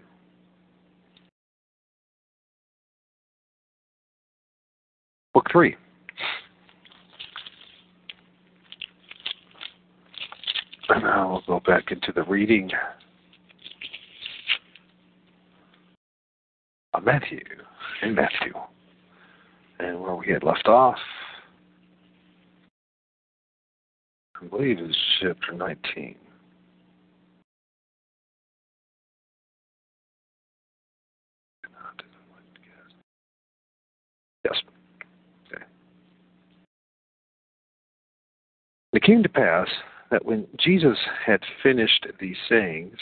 book 5.34 5.46
three. 5.52 5.76
And 10.90 11.04
now 11.04 11.42
we'll 11.48 11.60
go 11.60 11.72
back 11.72 11.92
into 11.92 12.12
the 12.12 12.24
reading 12.24 12.72
of 16.94 17.04
Matthew, 17.04 17.42
in 18.02 18.16
Matthew, 18.16 18.54
and 19.80 20.02
where 20.02 20.16
we 20.16 20.28
had 20.32 20.44
left 20.44 20.68
off. 20.68 20.98
I 24.42 24.46
believe 24.48 24.80
is 24.80 24.96
chapter 25.22 25.54
19. 25.54 26.16
It 38.94 39.04
came 39.04 39.22
to 39.24 39.30
pass 39.30 39.68
that 40.10 40.26
when 40.26 40.48
Jesus 40.60 40.98
had 41.26 41.42
finished 41.62 42.08
these 42.20 42.38
sayings, 42.48 42.98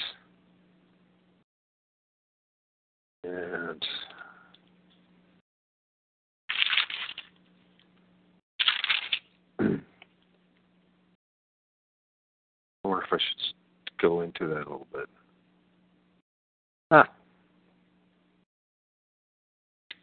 and 3.24 3.86
or 12.84 13.04
if 13.04 13.12
I 13.12 13.18
should 13.18 13.54
go 14.02 14.22
into 14.22 14.48
that 14.48 14.58
a 14.58 14.70
little 14.70 14.88
bit. 14.94 15.10
Ah. 16.92 17.10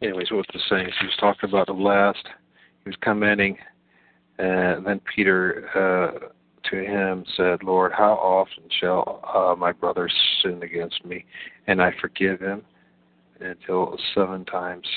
Anyways, 0.01 0.29
what 0.31 0.37
was 0.37 0.45
the 0.53 0.59
saying? 0.69 0.89
He 0.99 1.05
was 1.07 1.15
talking 1.19 1.49
about 1.49 1.67
the 1.67 1.73
last. 1.73 2.27
He 2.83 2.89
was 2.89 2.97
commenting, 3.03 3.57
and 4.37 4.85
then 4.85 5.01
Peter 5.15 5.69
uh, 5.75 6.27
to 6.69 6.75
him 6.77 7.23
said, 7.37 7.63
Lord, 7.63 7.91
how 7.93 8.13
often 8.13 8.63
shall 8.79 9.21
uh, 9.33 9.55
my 9.55 9.71
brother 9.71 10.09
sin 10.41 10.61
against 10.63 11.05
me, 11.05 11.25
and 11.67 11.81
I 11.81 11.91
forgive 12.01 12.39
him? 12.39 12.63
Until 13.39 13.97
seven 14.13 14.45
times. 14.45 14.87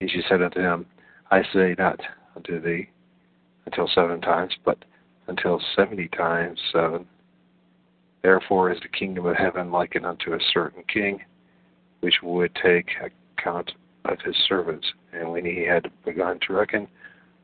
And 0.00 0.10
she 0.10 0.22
said 0.28 0.42
unto 0.42 0.60
him, 0.60 0.86
I 1.30 1.42
say 1.52 1.74
not 1.78 2.00
unto 2.34 2.60
thee 2.60 2.88
until 3.66 3.88
seven 3.94 4.20
times, 4.20 4.54
but 4.64 4.78
until 5.26 5.60
seventy 5.74 6.08
times 6.08 6.58
seven. 6.72 7.06
Therefore 8.22 8.72
is 8.72 8.80
the 8.80 8.88
kingdom 8.88 9.26
of 9.26 9.36
heaven 9.36 9.70
likened 9.70 10.06
unto 10.06 10.32
a 10.32 10.38
certain 10.52 10.82
king, 10.92 11.20
which 12.00 12.16
would 12.22 12.54
take 12.54 12.88
account 13.38 13.72
of 14.12 14.20
his 14.24 14.36
servants. 14.48 14.86
And 15.12 15.30
when 15.32 15.44
he 15.44 15.64
had 15.66 15.90
begun 16.04 16.38
to 16.46 16.52
reckon, 16.52 16.88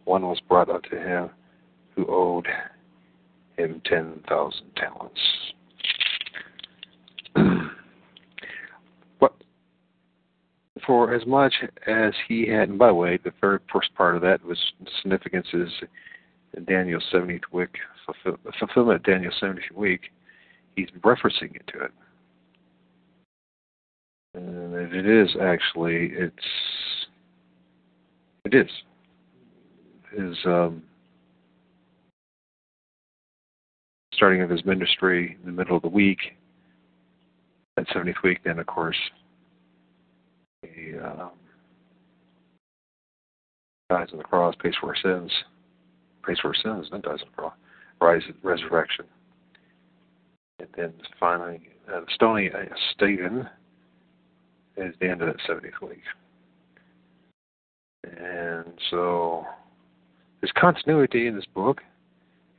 one 0.05 0.23
was 0.23 0.41
brought 0.49 0.69
unto 0.69 0.97
him 0.97 1.31
who 1.95 2.07
owed 2.09 2.47
him 3.57 3.81
ten 3.85 4.21
thousand 4.29 4.67
talents. 4.77 5.21
but 9.21 9.35
for 10.87 11.15
as 11.15 11.27
much 11.27 11.55
as 11.87 12.13
he 12.29 12.47
had, 12.47 12.69
and 12.69 12.79
by 12.79 12.89
the 12.89 12.95
way, 12.95 13.19
the 13.23 13.33
very 13.41 13.59
first 13.73 13.95
part 13.95 14.17
of 14.17 14.23
that 14.23 14.45
was 14.45 14.59
significance 15.03 15.47
is 15.53 15.71
in 16.57 16.65
Daniel's 16.65 17.05
70th 17.13 17.43
week, 17.53 17.77
fulfill, 18.05 18.39
fulfillment 18.59 18.97
of 18.97 19.03
Daniel's 19.05 19.35
70th 19.41 19.73
week, 19.75 20.11
he's 20.77 20.89
referencing 21.01 21.55
it 21.55 21.67
to 21.69 21.85
it. 21.85 21.93
It 24.93 25.07
is 25.07 25.35
actually, 25.41 26.11
it's, 26.13 26.35
it 28.45 28.55
is. 28.55 28.69
His 30.15 30.37
um, 30.45 30.83
starting 34.13 34.43
of 34.43 34.51
his 34.51 34.63
ministry 34.67 35.39
in 35.41 35.47
the 35.47 35.57
middle 35.57 35.77
of 35.77 35.83
the 35.83 35.89
week, 35.89 36.19
that 37.77 37.89
70th 37.89 38.23
week, 38.23 38.41
then 38.45 38.59
of 38.59 38.67
course 38.67 38.99
he 40.63 40.93
um, 40.99 41.31
dies 43.89 44.09
on 44.13 44.19
the 44.19 44.25
cross, 44.25 44.55
pays 44.63 44.75
for 44.79 44.89
our 44.89 44.97
sins, 44.97 45.33
pays 46.27 46.39
for 46.39 46.49
our 46.49 46.55
sins, 46.55 46.89
then 46.93 47.01
dies 47.01 47.21
on 47.23 47.29
the 47.31 47.37
cross, 47.37 47.55
rise, 47.99 48.23
resurrection, 48.43 49.07
and 50.59 50.69
then 50.77 50.93
finally 51.19 51.63
uh, 51.91 52.01
uh, 52.01 52.75
Stephen 52.95 53.49
is 54.77 54.95
the 55.01 55.09
end 55.09 55.23
of 55.23 55.29
that 55.29 55.39
70th 55.49 55.89
week. 55.89 56.03
And 58.05 58.73
so 58.91 59.45
there's 60.41 60.53
continuity 60.59 61.27
in 61.27 61.37
this 61.37 61.47
book. 61.55 61.81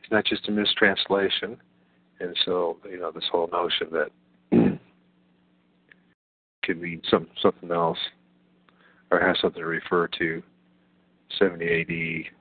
It's 0.01 0.11
not 0.11 0.25
just 0.25 0.47
a 0.47 0.51
mistranslation. 0.51 1.57
And 2.19 2.35
so, 2.45 2.77
you 2.89 2.99
know, 2.99 3.11
this 3.11 3.25
whole 3.31 3.49
notion 3.51 3.87
that 3.91 4.09
could 6.63 6.81
mean 6.81 7.01
some 7.09 7.27
something 7.41 7.71
else 7.71 7.97
or 9.11 9.19
has 9.19 9.37
something 9.41 9.61
to 9.61 9.67
refer 9.67 10.07
to 10.19 10.41
70 11.37 11.65
AD. 11.65 12.31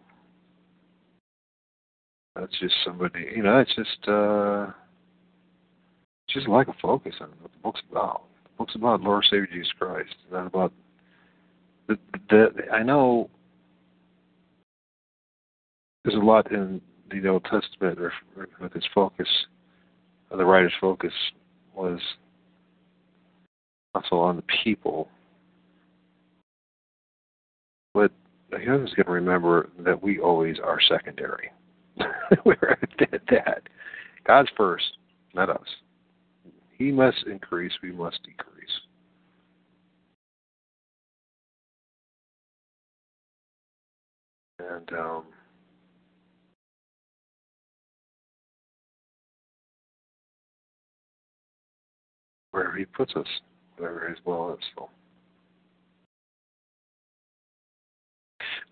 That's 2.37 2.59
just 2.61 2.75
somebody, 2.85 3.27
you 3.35 3.43
know, 3.43 3.59
it's 3.59 3.75
just 3.75 4.09
uh 4.09 4.69
just 6.29 6.49
like 6.49 6.69
a 6.69 6.75
focus 6.81 7.15
on 7.21 7.29
what 7.41 7.53
the 7.53 7.59
book's 7.63 7.83
about. 7.91 8.23
Book's 8.59 8.75
about 8.75 9.01
Lord 9.01 9.25
Savior 9.25 9.49
Jesus 9.53 9.73
Christ. 9.79 10.15
Not 10.31 10.47
about 10.47 10.73
the, 11.89 11.99
the, 12.31 12.49
I 12.73 12.83
know 12.83 13.29
there's 16.05 16.17
a 16.17 16.25
lot 16.25 16.51
in 16.51 16.81
the 17.11 17.29
Old 17.29 17.45
Testament 17.45 17.99
with 18.61 18.77
its 18.77 18.87
focus, 18.95 19.29
uh, 20.31 20.37
the 20.37 20.45
writer's 20.45 20.73
focus 20.81 21.13
was 21.75 22.01
also 23.95 24.17
on 24.17 24.37
the 24.37 24.45
people. 24.65 25.09
But 27.95 28.11
always 28.71 28.95
got 28.95 29.07
to 29.07 29.13
remember 29.13 29.71
that 29.81 30.03
we 30.03 30.19
always 30.19 30.57
are 30.63 30.81
secondary. 30.81 31.51
We're 32.45 32.79
at 32.83 33.21
that. 33.31 33.63
God's 34.27 34.49
first, 34.57 34.97
not 35.35 35.51
us. 35.51 35.67
He 36.83 36.91
must 36.91 37.25
increase, 37.29 37.71
we 37.81 37.93
must 37.93 38.19
decrease. 38.25 38.69
And 44.59 44.93
um, 44.99 45.25
wherever 52.51 52.77
he 52.77 52.85
puts 52.85 53.15
us, 53.15 53.27
whatever 53.77 54.09
his 54.09 54.19
will 54.25 54.55
is. 54.55 54.59
So. 54.75 54.91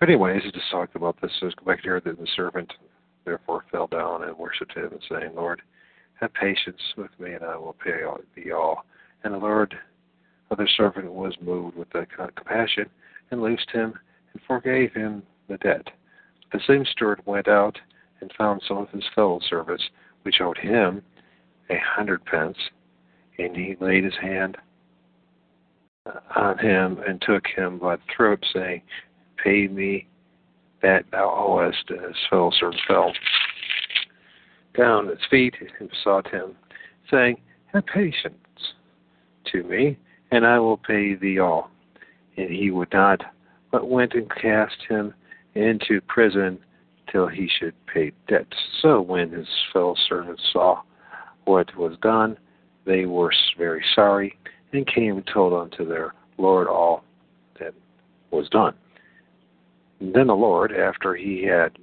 But 0.00 0.08
anyways, 0.08 0.42
he 0.42 0.50
just 0.50 0.68
talked 0.72 0.96
about 0.96 1.16
this. 1.22 1.30
So 1.38 1.46
Let's 1.46 1.54
go 1.54 1.64
back 1.64 1.78
here 1.84 2.00
that 2.04 2.18
the 2.18 2.26
servant 2.34 2.72
therefore 3.24 3.62
fell 3.70 3.86
down 3.86 4.24
and 4.24 4.36
worshipped 4.36 4.76
him, 4.76 4.88
and 4.90 5.00
saying, 5.08 5.36
Lord, 5.36 5.62
have 6.20 6.33
patience 6.35 6.80
with 6.96 7.11
me, 7.18 7.33
and 7.33 7.44
I 7.44 7.56
will 7.56 7.76
pay 7.85 8.02
thee 8.35 8.52
all. 8.52 8.85
And 9.24 9.35
the 9.35 9.38
Lord 9.38 9.74
of 10.50 10.59
the 10.59 10.68
servant 10.76 11.12
was 11.12 11.35
moved 11.40 11.76
with 11.76 11.88
compassion, 11.90 12.87
and 13.30 13.42
loosed 13.42 13.70
him, 13.70 13.94
and 14.33 14.42
forgave 14.46 14.92
him 14.92 15.22
the 15.48 15.56
debt. 15.59 15.88
The 16.52 16.61
same 16.66 16.85
steward 16.85 17.20
went 17.26 17.48
out 17.48 17.78
and 18.20 18.33
found 18.37 18.62
some 18.66 18.78
of 18.78 18.90
his 18.90 19.04
fellow 19.14 19.40
servants, 19.48 19.85
which 20.22 20.40
owed 20.40 20.59
him 20.59 21.02
a 21.70 21.78
hundred 21.78 22.24
pence, 22.24 22.59
and 23.38 23.56
he 23.56 23.76
laid 23.80 24.04
his 24.04 24.16
hand 24.20 24.56
on 26.35 26.59
him 26.59 26.98
and 27.06 27.22
took 27.22 27.46
him 27.46 27.78
by 27.78 27.96
the 27.96 28.02
throat, 28.14 28.44
saying, 28.52 28.83
Pay 29.42 29.68
me 29.68 30.06
that 30.83 31.04
thou 31.11 31.33
owest. 31.35 31.88
And 31.88 32.00
his 32.00 32.16
fellow 32.28 32.50
servant 32.59 32.80
fell 32.87 33.12
down 34.76 35.09
at 35.09 35.18
his 35.18 35.26
feet 35.30 35.54
and 35.78 35.90
besought 35.90 36.30
him, 36.30 36.56
saying, 37.11 37.37
Have 37.72 37.87
patience 37.87 38.37
to 39.52 39.62
me, 39.64 39.98
and 40.30 40.46
I 40.46 40.59
will 40.59 40.76
pay 40.76 41.14
thee 41.14 41.38
all. 41.38 41.70
And 42.37 42.50
he 42.50 42.70
would 42.70 42.92
not, 42.92 43.22
but 43.70 43.88
went 43.88 44.14
and 44.14 44.30
cast 44.30 44.76
him 44.88 45.14
into 45.54 46.00
prison 46.02 46.59
till 47.11 47.26
he 47.26 47.48
should 47.59 47.74
pay 47.87 48.12
debts. 48.28 48.56
So 48.80 49.00
when 49.00 49.33
his 49.33 49.48
fellow 49.72 49.96
servants 50.09 50.42
saw 50.52 50.83
what 51.44 51.76
was 51.76 51.96
done, 52.02 52.38
they 52.87 53.06
were 53.06 53.33
very 53.59 53.85
sorry 53.94 54.38
and 54.72 54.87
came 54.87 55.16
and 55.16 55.26
told 55.26 55.52
unto 55.52 55.87
their 55.87 56.14
Lord 56.38 56.68
all 56.68 57.04
that 57.59 57.74
was 58.30 58.48
done. 58.48 58.74
And 60.00 60.14
then 60.14 60.28
the 60.28 60.35
Lord, 60.35 60.72
after 60.72 61.14
he 61.14 61.44
had 61.44 61.76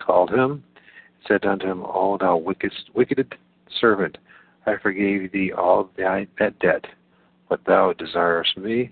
called 0.00 0.30
him, 0.30 0.64
said 1.26 1.44
unto 1.44 1.66
him, 1.66 1.82
O 1.84 2.16
thou 2.18 2.36
wicked, 2.36 2.72
wicked 2.94 3.34
servant, 3.80 4.18
I 4.66 4.76
forgave 4.82 5.32
thee 5.32 5.52
all 5.52 5.90
thy, 5.96 6.26
that 6.38 6.58
debt. 6.58 6.86
What 7.48 7.64
thou 7.66 7.94
desirest 7.94 8.56
me, 8.58 8.90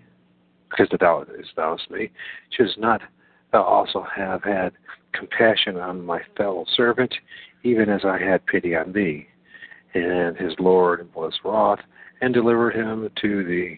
because 0.70 0.88
thou 0.98 1.24
desirest 1.24 1.90
me, 1.90 2.10
shouldst 2.50 2.78
not 2.78 3.02
thou 3.52 3.62
also 3.62 4.02
have 4.14 4.42
had 4.42 4.72
compassion 5.12 5.76
on 5.76 6.04
my 6.04 6.20
fellow 6.36 6.64
servant, 6.74 7.14
even 7.62 7.88
as 7.88 8.04
I 8.04 8.18
had 8.18 8.46
pity 8.46 8.74
on 8.74 8.92
thee. 8.92 9.26
And 9.94 10.36
his 10.36 10.52
Lord 10.58 11.08
was 11.14 11.32
wroth, 11.44 11.80
and 12.20 12.32
delivered 12.32 12.74
him 12.74 13.08
to 13.20 13.44
the 13.44 13.76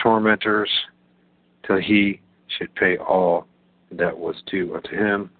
tormentors 0.00 0.70
till 1.66 1.78
he 1.78 2.20
should 2.46 2.74
pay 2.74 2.96
all 2.96 3.46
that 3.90 4.16
was 4.16 4.36
due 4.46 4.74
unto 4.74 4.96
him. 4.96 5.30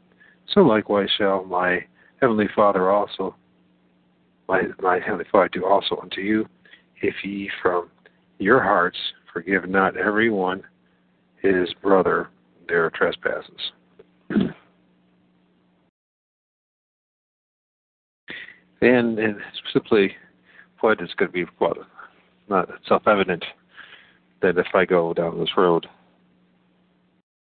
So 0.52 0.60
likewise 0.60 1.08
shall 1.16 1.44
my 1.44 1.84
heavenly 2.20 2.48
Father 2.54 2.90
also, 2.90 3.34
my, 4.48 4.62
my 4.80 4.98
heavenly 4.98 5.26
Father 5.30 5.50
do 5.52 5.64
also 5.64 5.98
unto 6.02 6.20
you, 6.20 6.48
if 7.02 7.14
ye 7.24 7.50
from 7.62 7.90
your 8.38 8.62
hearts 8.62 8.98
forgive 9.32 9.68
not 9.68 9.96
every 9.96 10.30
one 10.30 10.62
his 11.42 11.72
brother 11.82 12.28
their 12.66 12.90
trespasses. 12.90 13.72
and, 18.80 19.18
and 19.18 19.36
simply 19.72 20.14
put, 20.80 21.00
it's 21.00 21.14
going 21.14 21.30
to 21.30 21.32
be 21.32 21.50
well, 21.58 21.74
not 22.48 22.68
self-evident 22.86 23.44
that 24.42 24.58
if 24.58 24.66
I 24.74 24.84
go 24.84 25.12
down 25.12 25.38
this 25.38 25.56
road, 25.56 25.86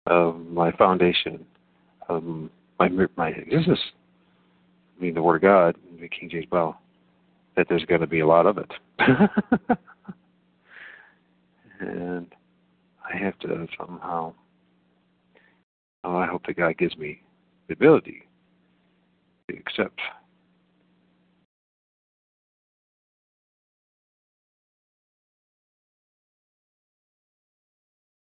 um, 0.08 0.54
my 0.54 0.70
foundation, 0.72 1.44
um, 2.08 2.50
my 2.78 2.88
my 3.16 3.30
existence, 3.30 3.80
mean 5.00 5.14
the 5.14 5.22
Word 5.22 5.36
of 5.36 5.42
God, 5.42 5.76
the 6.00 6.08
King 6.08 6.30
James 6.30 6.46
Bible, 6.46 6.76
that 7.56 7.66
there's 7.68 7.84
going 7.84 8.00
to 8.00 8.06
be 8.06 8.20
a 8.20 8.26
lot 8.26 8.46
of 8.46 8.58
it, 8.58 8.70
and 11.80 12.26
I 13.04 13.16
have 13.16 13.38
to 13.40 13.66
somehow 13.78 14.34
Oh, 16.06 16.18
I 16.18 16.26
hope 16.26 16.46
that 16.46 16.56
God 16.56 16.78
gives 16.78 16.96
me 16.96 17.20
the 17.66 17.72
ability 17.72 18.22
to 19.50 19.56
accept. 19.56 20.00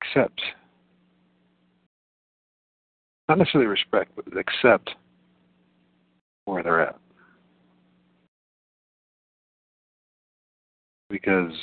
Accept. 0.01 0.41
Not 3.29 3.37
necessarily 3.37 3.67
respect, 3.67 4.11
but 4.13 4.25
accept 4.37 4.89
where 6.49 6.63
they're 6.63 6.81
at. 6.81 6.97
Because, 11.09 11.53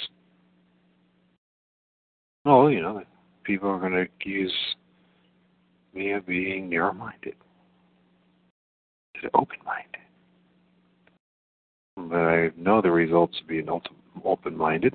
oh, 2.45 2.69
you 2.69 2.83
know, 2.83 3.03
people 3.45 3.69
are 3.69 3.79
going 3.79 3.93
to 3.93 4.29
use 4.29 4.53
me 5.95 6.13
of 6.13 6.27
being 6.27 6.69
narrow 6.69 6.93
minded 6.93 7.35
open 9.35 9.59
minded. 9.65 10.01
But 11.97 12.17
I 12.17 12.51
know 12.57 12.83
the 12.83 12.91
results 12.91 13.39
of 13.41 13.49
being 13.49 13.69
open 14.25 14.57
minded. 14.57 14.95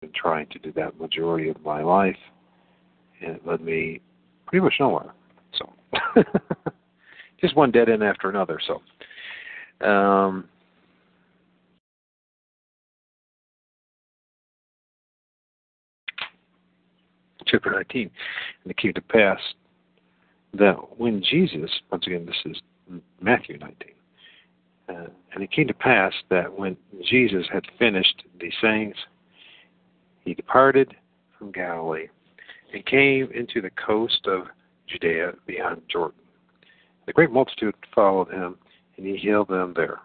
Been 0.00 0.12
trying 0.14 0.46
to 0.48 0.58
do 0.58 0.72
that 0.72 0.98
majority 0.98 1.48
of 1.48 1.62
my 1.62 1.82
life, 1.82 2.16
and 3.20 3.36
it 3.36 3.46
led 3.46 3.60
me 3.60 4.00
pretty 4.46 4.64
much 4.64 4.74
nowhere. 4.80 5.12
So, 5.54 5.72
just 7.40 7.56
one 7.56 7.70
dead 7.70 7.88
end 7.88 8.02
after 8.02 8.28
another. 8.28 8.58
So, 8.66 9.86
um, 9.86 10.48
chapter 17.46 17.70
19. 17.70 18.10
And 18.62 18.70
it 18.70 18.76
came 18.76 18.92
to 18.94 19.00
pass 19.00 19.38
that 20.54 20.76
when 20.98 21.22
Jesus, 21.22 21.70
once 21.90 22.06
again, 22.06 22.26
this 22.26 22.36
is 22.44 22.60
Matthew 23.20 23.58
19, 23.58 23.74
uh, 24.88 24.92
and 25.32 25.42
it 25.42 25.50
came 25.50 25.66
to 25.66 25.74
pass 25.74 26.12
that 26.30 26.58
when 26.58 26.76
Jesus 27.02 27.46
had 27.52 27.64
finished 27.78 28.22
these 28.40 28.52
sayings, 28.60 28.96
he 30.24 30.34
departed 30.34 30.94
from 31.38 31.52
Galilee 31.52 32.08
and 32.72 32.84
came 32.86 33.30
into 33.32 33.60
the 33.60 33.70
coast 33.70 34.26
of 34.26 34.46
Judea 34.86 35.32
beyond 35.46 35.82
Jordan. 35.90 36.20
The 37.06 37.12
great 37.12 37.30
multitude 37.30 37.74
followed 37.94 38.30
him, 38.30 38.56
and 38.96 39.06
he 39.06 39.16
healed 39.16 39.48
them 39.48 39.74
there. 39.76 40.00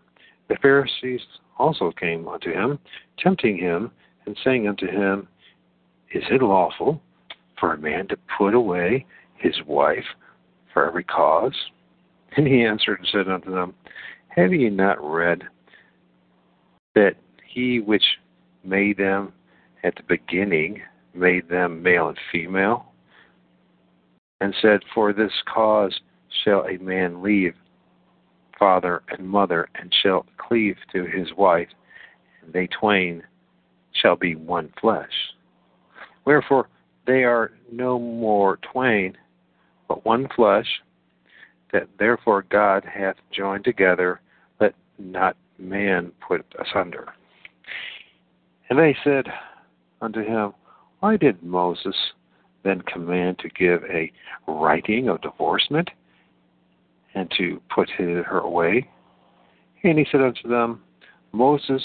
The 0.50 0.58
Pharisees 0.62 1.22
also 1.58 1.92
came 1.92 2.28
unto 2.28 2.52
him, 2.52 2.80
tempting 3.18 3.58
him, 3.58 3.92
and 4.26 4.38
saying 4.44 4.68
unto 4.68 4.88
him, 4.88 5.28
Is 6.12 6.24
it 6.30 6.42
lawful 6.42 7.02
for 7.60 7.74
a 7.74 7.78
man 7.78 8.08
to 8.08 8.18
put 8.38 8.54
away 8.54 9.06
his 9.36 9.56
wife 9.66 10.06
for 10.74 10.88
every 10.88 11.04
cause? 11.04 11.56
And 12.36 12.46
he 12.46 12.64
answered 12.64 13.00
and 13.00 13.08
said 13.12 13.28
unto 13.28 13.52
them, 13.52 13.74
Have 14.30 14.54
ye 14.54 14.70
not 14.70 15.04
read 15.04 15.44
that 16.96 17.16
he 17.44 17.80
which 17.80 18.04
made 18.64 18.98
them 18.98 19.34
at 19.84 19.96
the 19.96 20.04
beginning 20.04 20.82
made 21.14 21.50
them 21.50 21.82
male 21.82 22.10
and 22.10 22.18
female? 22.32 22.86
And 24.42 24.54
said, 24.62 24.82
For 24.94 25.12
this 25.12 25.32
cause 25.52 26.00
shall 26.44 26.65
a 26.68 26.78
man 26.78 27.22
leave 27.22 27.56
father 28.58 29.02
and 29.10 29.28
mother, 29.28 29.70
and 29.76 29.94
shall 30.04 30.26
cleave 30.38 30.76
to 30.92 31.06
his 31.06 31.34
wife, 31.38 31.70
and 32.42 32.52
they 32.54 32.68
twain 32.68 33.24
shall 33.94 34.18
be 34.18 34.36
one 34.36 34.72
flesh. 34.80 35.34
Wherefore, 36.26 36.68
they 37.08 37.24
are 37.24 37.52
no 37.72 37.98
more 37.98 38.58
twain, 38.72 39.18
but 39.88 40.06
one 40.06 40.28
flesh. 40.36 40.68
that 41.72 41.88
therefore 42.00 42.46
God 42.50 42.84
hath 42.84 43.15
joined 43.32 43.63
together, 43.63 44.22
let 44.60 44.74
not 44.98 45.38
man 45.60 46.12
put 46.28 46.44
asunder. 46.60 47.13
And 48.70 48.80
they 48.80 48.98
said 49.04 49.28
unto 50.02 50.22
him, 50.24 50.54
Why 51.00 51.15
did 51.15 51.44
Moses 51.44 51.96
then 52.63 52.82
command 52.82 53.38
to 53.39 53.50
give 53.50 53.84
a 53.84 54.12
writing 54.48 55.10
of 55.10 55.22
divorcement 55.22 55.92
and 57.15 57.32
to 57.38 57.62
put 57.74 57.89
her 57.89 58.39
away? 58.39 58.89
And 59.84 59.98
he 59.98 60.06
said 60.12 60.22
unto 60.22 60.48
them, 60.48 60.82
Moses, 61.32 61.84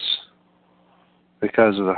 because 1.41 1.79
of 1.79 1.87
the, 1.87 1.95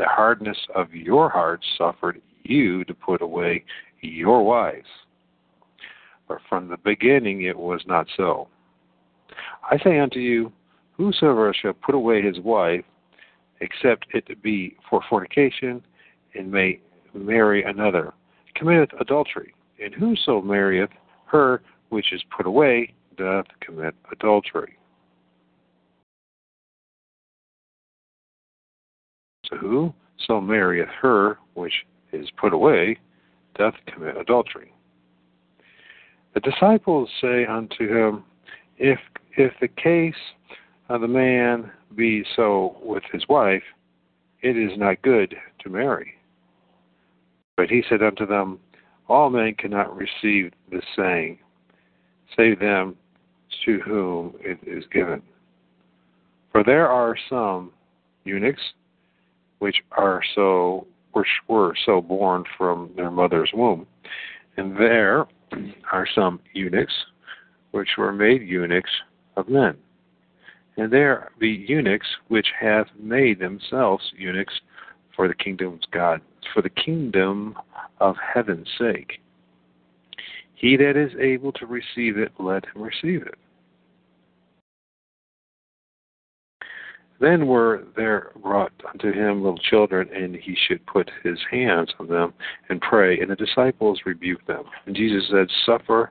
hardness 0.00 0.58
of 0.74 0.92
your 0.94 1.28
hearts, 1.28 1.66
suffered 1.78 2.20
you 2.42 2.84
to 2.84 2.94
put 2.94 3.22
away 3.22 3.64
your 4.00 4.44
wives. 4.44 4.86
But 6.28 6.38
from 6.48 6.68
the 6.68 6.76
beginning 6.78 7.42
it 7.42 7.56
was 7.56 7.82
not 7.86 8.06
so. 8.16 8.48
I 9.70 9.78
say 9.78 9.98
unto 9.98 10.18
you, 10.18 10.52
whosoever 10.96 11.54
shall 11.54 11.72
put 11.72 11.94
away 11.94 12.22
his 12.22 12.40
wife, 12.40 12.84
except 13.60 14.06
it 14.12 14.42
be 14.42 14.76
for 14.88 15.00
fornication, 15.08 15.82
and 16.34 16.50
may 16.50 16.80
marry 17.14 17.62
another, 17.62 18.12
committeth 18.54 18.90
adultery. 19.00 19.54
And 19.82 19.94
whoso 19.94 20.40
marrieth 20.40 20.90
her 21.26 21.62
which 21.88 22.12
is 22.12 22.22
put 22.36 22.46
away 22.46 22.92
doth 23.16 23.46
commit 23.60 23.94
adultery. 24.12 24.76
So 29.48 29.56
who 29.56 29.94
so 30.26 30.40
marrieth 30.40 30.88
her 31.00 31.38
which 31.54 31.86
is 32.12 32.28
put 32.36 32.52
away 32.52 32.98
doth 33.56 33.74
commit 33.86 34.16
adultery. 34.16 34.72
The 36.34 36.40
disciples 36.40 37.08
say 37.20 37.46
unto 37.46 37.88
him, 37.88 38.24
If 38.76 38.98
if 39.36 39.52
the 39.60 39.68
case 39.68 40.14
of 40.88 41.00
the 41.00 41.08
man 41.08 41.70
be 41.94 42.24
so 42.34 42.76
with 42.82 43.02
his 43.12 43.26
wife, 43.28 43.62
it 44.42 44.56
is 44.56 44.78
not 44.78 45.02
good 45.02 45.34
to 45.60 45.70
marry. 45.70 46.14
But 47.56 47.70
he 47.70 47.82
said 47.88 48.02
unto 48.02 48.26
them, 48.26 48.58
All 49.08 49.30
men 49.30 49.54
cannot 49.54 49.96
receive 49.96 50.52
this 50.70 50.84
saying, 50.94 51.38
save 52.36 52.58
them 52.58 52.96
to 53.64 53.80
whom 53.80 54.34
it 54.40 54.58
is 54.66 54.84
given. 54.92 55.22
For 56.52 56.64
there 56.64 56.88
are 56.88 57.16
some 57.28 57.72
eunuchs 58.24 58.62
which 59.58 59.76
are 59.92 60.22
so 60.34 60.86
which 61.12 61.28
were 61.48 61.74
so 61.86 62.00
born 62.02 62.44
from 62.58 62.90
their 62.94 63.10
mother's 63.10 63.50
womb, 63.54 63.86
and 64.58 64.76
there 64.76 65.26
are 65.90 66.06
some 66.14 66.40
eunuchs 66.52 66.92
which 67.70 67.88
were 67.96 68.12
made 68.12 68.42
eunuchs 68.42 68.90
of 69.36 69.48
men. 69.48 69.76
And 70.76 70.92
there 70.92 71.30
be 71.38 71.64
eunuchs 71.68 72.06
which 72.28 72.48
have 72.60 72.86
made 72.98 73.38
themselves 73.38 74.12
eunuchs 74.16 74.60
for 75.14 75.26
the 75.26 75.34
kingdom's 75.34 75.84
God, 75.90 76.20
for 76.52 76.60
the 76.60 76.68
kingdom 76.68 77.56
of 77.98 78.16
heaven's 78.34 78.68
sake. 78.78 79.20
He 80.56 80.76
that 80.78 80.96
is 80.96 81.12
able 81.20 81.52
to 81.52 81.66
receive 81.66 82.16
it, 82.16 82.32
let 82.38 82.64
him 82.64 82.82
receive 82.82 83.22
it. 83.22 83.34
Then 87.20 87.46
were 87.46 87.84
there 87.94 88.32
brought 88.42 88.72
unto 88.90 89.12
him 89.12 89.42
little 89.42 89.58
children, 89.58 90.08
and 90.14 90.34
he 90.34 90.56
should 90.66 90.84
put 90.86 91.10
his 91.22 91.38
hands 91.50 91.90
on 91.98 92.08
them 92.08 92.34
and 92.68 92.80
pray. 92.80 93.20
And 93.20 93.30
the 93.30 93.36
disciples 93.36 94.00
rebuked 94.04 94.46
them. 94.46 94.64
And 94.86 94.96
Jesus 94.96 95.24
said, 95.30 95.46
Suffer 95.64 96.10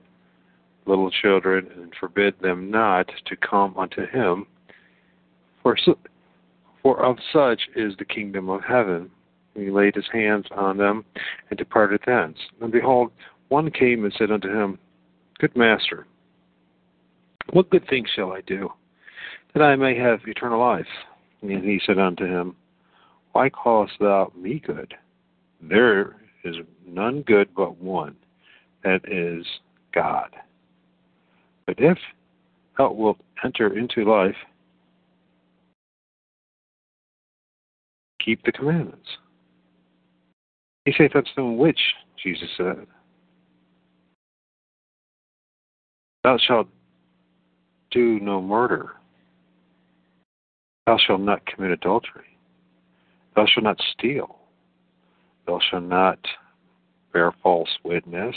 little 0.86 1.10
children, 1.10 1.67
and 1.75 1.93
forbid 1.99 2.36
them 2.41 2.69
not 2.69 3.10
to 3.25 3.36
come 3.36 3.75
unto 3.77 4.05
him, 4.08 4.45
for, 5.63 5.75
for 6.84 7.03
of 7.03 7.17
such 7.34 7.62
is 7.75 7.93
the 7.97 8.05
kingdom 8.05 8.49
of 8.49 8.62
heaven. 8.62 9.10
And 9.55 9.63
he 9.63 9.71
laid 9.71 9.95
his 9.95 10.05
hands 10.12 10.45
on 10.51 10.77
them 10.77 11.05
and 11.49 11.58
departed 11.58 12.01
thence. 12.05 12.38
And 12.62 12.71
behold, 12.71 13.12
one 13.49 13.71
came 13.71 14.03
and 14.03 14.13
said 14.17 14.31
unto 14.31 14.49
him, 14.49 14.79
Good 15.39 15.55
master, 15.55 16.08
what 17.51 17.69
good 17.69 17.88
thing 17.88 18.05
shall 18.15 18.31
I 18.31 18.41
do? 18.41 18.71
that 19.55 19.63
I 19.63 19.75
may 19.75 19.97
have 19.97 20.19
eternal 20.27 20.60
life. 20.60 20.86
And 21.41 21.63
he 21.63 21.81
said 21.86 21.97
unto 21.97 22.25
him, 22.25 22.55
Why 23.31 23.49
callest 23.49 23.93
thou 23.99 24.31
me 24.36 24.62
good? 24.65 24.93
There 25.62 26.17
is 26.43 26.58
none 26.86 27.21
good 27.21 27.49
but 27.55 27.81
one, 27.81 28.15
that 28.84 29.01
is 29.08 29.45
God. 29.93 30.29
But 31.65 31.77
if 31.79 31.97
thou 32.77 32.91
wilt 32.91 33.17
enter 33.43 33.75
into 33.77 34.03
life, 34.03 34.36
keep 38.23 38.43
the 38.43 38.51
commandments. 38.51 39.08
He 40.84 40.93
saith 40.95 41.15
unto 41.15 41.29
them, 41.36 41.58
Which? 41.58 41.79
Jesus 42.21 42.49
said, 42.58 42.88
Thou 46.25 46.39
shalt 46.39 46.67
do 47.91 48.19
no 48.19 48.41
murder. 48.41 48.93
Thou 50.88 50.97
shalt 50.97 51.21
not 51.21 51.45
commit 51.45 51.69
adultery. 51.69 52.39
Thou 53.35 53.45
shalt 53.45 53.63
not 53.63 53.79
steal. 53.93 54.39
Thou 55.45 55.59
shalt 55.69 55.83
not 55.83 56.17
bear 57.13 57.31
false 57.43 57.69
witness. 57.83 58.35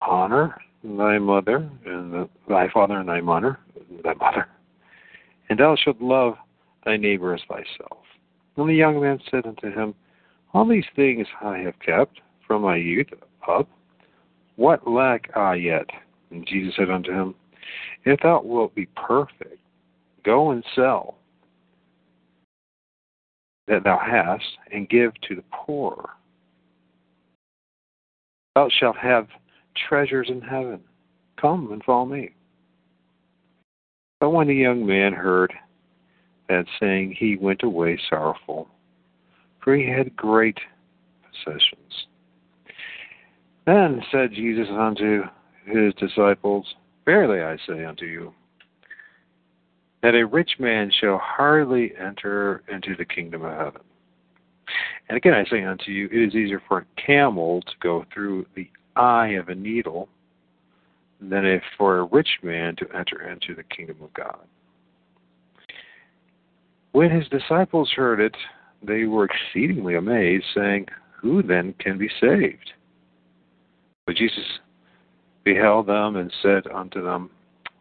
Honor 0.00 0.56
thy 0.82 1.18
mother 1.18 1.68
and 1.84 2.14
the, 2.14 2.30
thy 2.48 2.70
father 2.70 2.96
and 3.00 3.08
thy 3.10 3.20
mother, 3.20 3.58
thy 4.02 4.14
mother, 4.14 4.48
and 5.50 5.58
thou 5.58 5.76
shalt 5.76 6.00
love 6.00 6.36
thy 6.86 6.96
neighbor 6.96 7.34
as 7.34 7.42
thyself. 7.46 8.04
And 8.56 8.70
the 8.70 8.74
young 8.74 9.02
man 9.02 9.20
said 9.30 9.44
unto 9.44 9.70
him, 9.70 9.94
All 10.54 10.66
these 10.66 10.86
things 10.96 11.26
I 11.42 11.58
have 11.58 11.78
kept 11.78 12.22
from 12.46 12.62
my 12.62 12.76
youth 12.76 13.08
up. 13.46 13.68
What 14.60 14.86
lack 14.86 15.34
I 15.34 15.54
yet? 15.54 15.86
And 16.30 16.46
Jesus 16.46 16.74
said 16.76 16.90
unto 16.90 17.10
him, 17.10 17.34
If 18.04 18.20
thou 18.20 18.42
wilt 18.42 18.74
be 18.74 18.86
perfect, 18.94 19.58
Go 20.22 20.50
and 20.50 20.62
sell 20.74 21.16
that 23.68 23.84
thou 23.84 23.98
hast, 23.98 24.44
and 24.72 24.88
give 24.88 25.12
to 25.28 25.36
the 25.36 25.44
poor. 25.52 26.10
Thou 28.54 28.68
shalt 28.68 28.96
have 28.96 29.28
treasures 29.88 30.26
in 30.28 30.40
heaven. 30.40 30.80
Come 31.40 31.72
and 31.72 31.82
follow 31.84 32.04
me. 32.04 32.30
But 34.18 34.30
when 34.30 34.48
the 34.48 34.54
young 34.54 34.84
man 34.84 35.12
heard 35.12 35.54
that 36.48 36.66
saying, 36.80 37.14
he 37.16 37.36
went 37.36 37.62
away 37.62 37.98
sorrowful, 38.10 38.68
for 39.62 39.74
he 39.74 39.88
had 39.88 40.16
great 40.16 40.58
possessions. 41.22 42.06
Then 43.66 44.02
said 44.10 44.32
Jesus 44.32 44.68
unto 44.70 45.22
his 45.64 45.94
disciples, 45.94 46.66
Verily 47.04 47.42
I 47.42 47.56
say 47.66 47.84
unto 47.84 48.06
you, 48.06 48.32
that 50.02 50.14
a 50.14 50.26
rich 50.26 50.52
man 50.58 50.90
shall 50.90 51.18
hardly 51.18 51.92
enter 51.96 52.62
into 52.72 52.96
the 52.96 53.04
kingdom 53.04 53.44
of 53.44 53.56
heaven. 53.56 53.82
And 55.08 55.16
again, 55.16 55.34
I 55.34 55.44
say 55.44 55.64
unto 55.64 55.90
you, 55.90 56.06
it 56.06 56.28
is 56.28 56.34
easier 56.34 56.62
for 56.68 56.78
a 56.78 57.00
camel 57.00 57.62
to 57.62 57.72
go 57.80 58.04
through 58.12 58.46
the 58.54 58.68
eye 58.96 59.30
of 59.30 59.48
a 59.48 59.54
needle 59.54 60.08
than 61.20 61.60
for 61.76 61.98
a 61.98 62.04
rich 62.04 62.38
man 62.42 62.76
to 62.76 62.86
enter 62.96 63.28
into 63.28 63.54
the 63.54 63.64
kingdom 63.64 63.96
of 64.02 64.12
God. 64.14 64.38
When 66.92 67.10
his 67.10 67.28
disciples 67.28 67.90
heard 67.94 68.20
it, 68.20 68.36
they 68.82 69.04
were 69.04 69.26
exceedingly 69.26 69.96
amazed, 69.96 70.46
saying, 70.54 70.86
Who 71.20 71.42
then 71.42 71.74
can 71.78 71.98
be 71.98 72.08
saved? 72.20 72.72
But 74.10 74.16
Jesus 74.16 74.58
beheld 75.44 75.86
them 75.86 76.16
and 76.16 76.32
said 76.42 76.66
unto 76.66 77.00
them, 77.00 77.30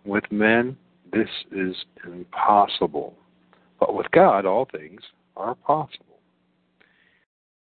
With 0.05 0.31
men 0.31 0.77
this 1.11 1.27
is 1.51 1.75
impossible. 2.05 3.15
But 3.79 3.95
with 3.95 4.11
God, 4.11 4.45
all 4.45 4.67
things 4.71 5.01
are 5.35 5.55
possible. 5.55 6.19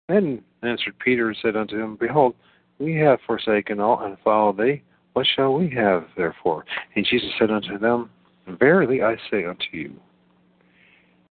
Then 0.08 0.42
answered 0.62 0.98
Peter 1.04 1.28
and 1.28 1.36
said 1.42 1.54
unto 1.54 1.78
him, 1.78 1.98
Behold, 2.00 2.34
we 2.78 2.94
have 2.94 3.18
forsaken 3.26 3.78
all 3.78 4.02
and 4.02 4.16
followed 4.24 4.56
thee. 4.56 4.82
What 5.12 5.26
shall 5.36 5.52
we 5.52 5.68
have 5.74 6.06
therefore? 6.16 6.64
And 6.94 7.04
Jesus 7.04 7.32
said 7.38 7.50
unto 7.50 7.78
them, 7.78 8.08
Verily 8.48 9.02
I 9.02 9.16
say 9.30 9.44
unto 9.44 9.66
you, 9.70 9.92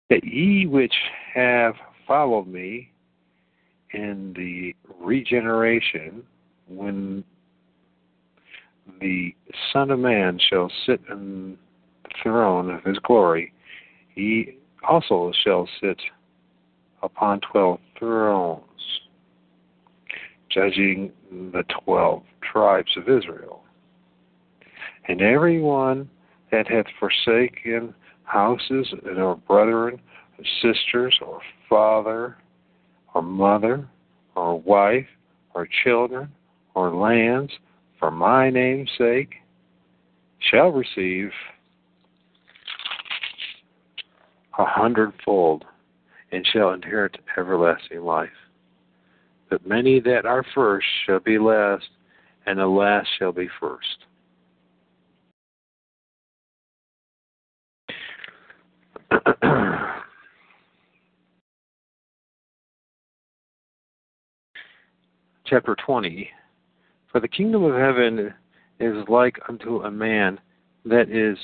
that 0.09 0.23
ye 0.23 0.67
which 0.67 0.95
have 1.33 1.73
followed 2.07 2.47
me 2.47 2.93
in 3.91 4.31
the 4.37 4.73
regeneration, 5.03 6.23
when 6.69 7.23
the 9.01 9.35
Son 9.73 9.91
of 9.91 9.99
Man 9.99 10.39
shall 10.49 10.71
sit 10.85 11.01
in 11.09 11.57
the 12.03 12.09
throne 12.23 12.69
of 12.69 12.83
his 12.83 12.97
glory, 12.99 13.53
he 14.13 14.57
also 14.87 15.31
shall 15.43 15.67
sit 15.81 15.99
upon 17.03 17.39
twelve 17.41 17.79
thrones, 17.97 18.63
judging 20.49 21.11
the 21.31 21.63
twelve 21.83 22.23
tribes 22.51 22.91
of 22.97 23.03
Israel. 23.03 23.63
And 25.07 25.21
every 25.21 25.61
one 25.61 26.09
that 26.51 26.67
hath 26.67 26.85
forsaken 26.99 27.93
houses, 28.23 28.93
or 29.17 29.35
brethren, 29.35 29.99
or 30.37 30.45
sisters, 30.61 31.17
or 31.25 31.41
father, 31.67 32.37
or 33.13 33.21
mother, 33.21 33.87
or 34.35 34.59
wife, 34.59 35.07
or 35.55 35.67
children, 35.83 36.29
or 36.79 36.95
lands, 36.95 37.51
for 37.99 38.09
my 38.09 38.49
name's 38.49 38.89
sake, 38.97 39.35
shall 40.49 40.71
receive 40.71 41.29
a 44.57 44.63
hundredfold, 44.63 45.65
and 46.31 46.47
shall 46.53 46.71
inherit 46.71 47.17
everlasting 47.37 47.99
life. 48.01 48.29
But 49.49 49.67
many 49.67 49.99
that 49.99 50.25
are 50.25 50.45
first 50.55 50.87
shall 51.05 51.19
be 51.19 51.37
last, 51.37 51.89
and 52.45 52.57
the 52.57 52.65
last 52.65 53.09
shall 53.17 53.33
be 53.33 53.49
first. 53.59 54.05
Chapter 65.45 65.75
20 65.85 66.29
For 67.11 67.19
the 67.19 67.27
kingdom 67.27 67.63
of 67.63 67.75
heaven 67.75 68.33
is 68.79 69.07
like 69.07 69.39
unto 69.49 69.81
a 69.81 69.89
man 69.89 70.39
that 70.85 71.09
is 71.09 71.37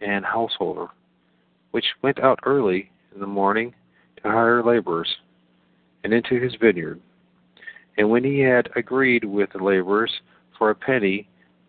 an 0.00 0.24
householder, 0.24 0.88
which 1.70 1.86
went 2.02 2.18
out 2.18 2.40
early 2.44 2.90
in 3.14 3.20
the 3.20 3.26
morning 3.26 3.72
to 4.16 4.30
hire 4.30 4.64
laborers, 4.64 5.16
and 6.02 6.12
into 6.12 6.40
his 6.40 6.56
vineyard. 6.56 7.00
And 7.96 8.10
when 8.10 8.24
he 8.24 8.40
had 8.40 8.68
agreed 8.74 9.24
with 9.24 9.50
the 9.52 9.62
laborers 9.62 10.12
for 10.58 10.70
a 10.70 10.74
penny 10.74 11.28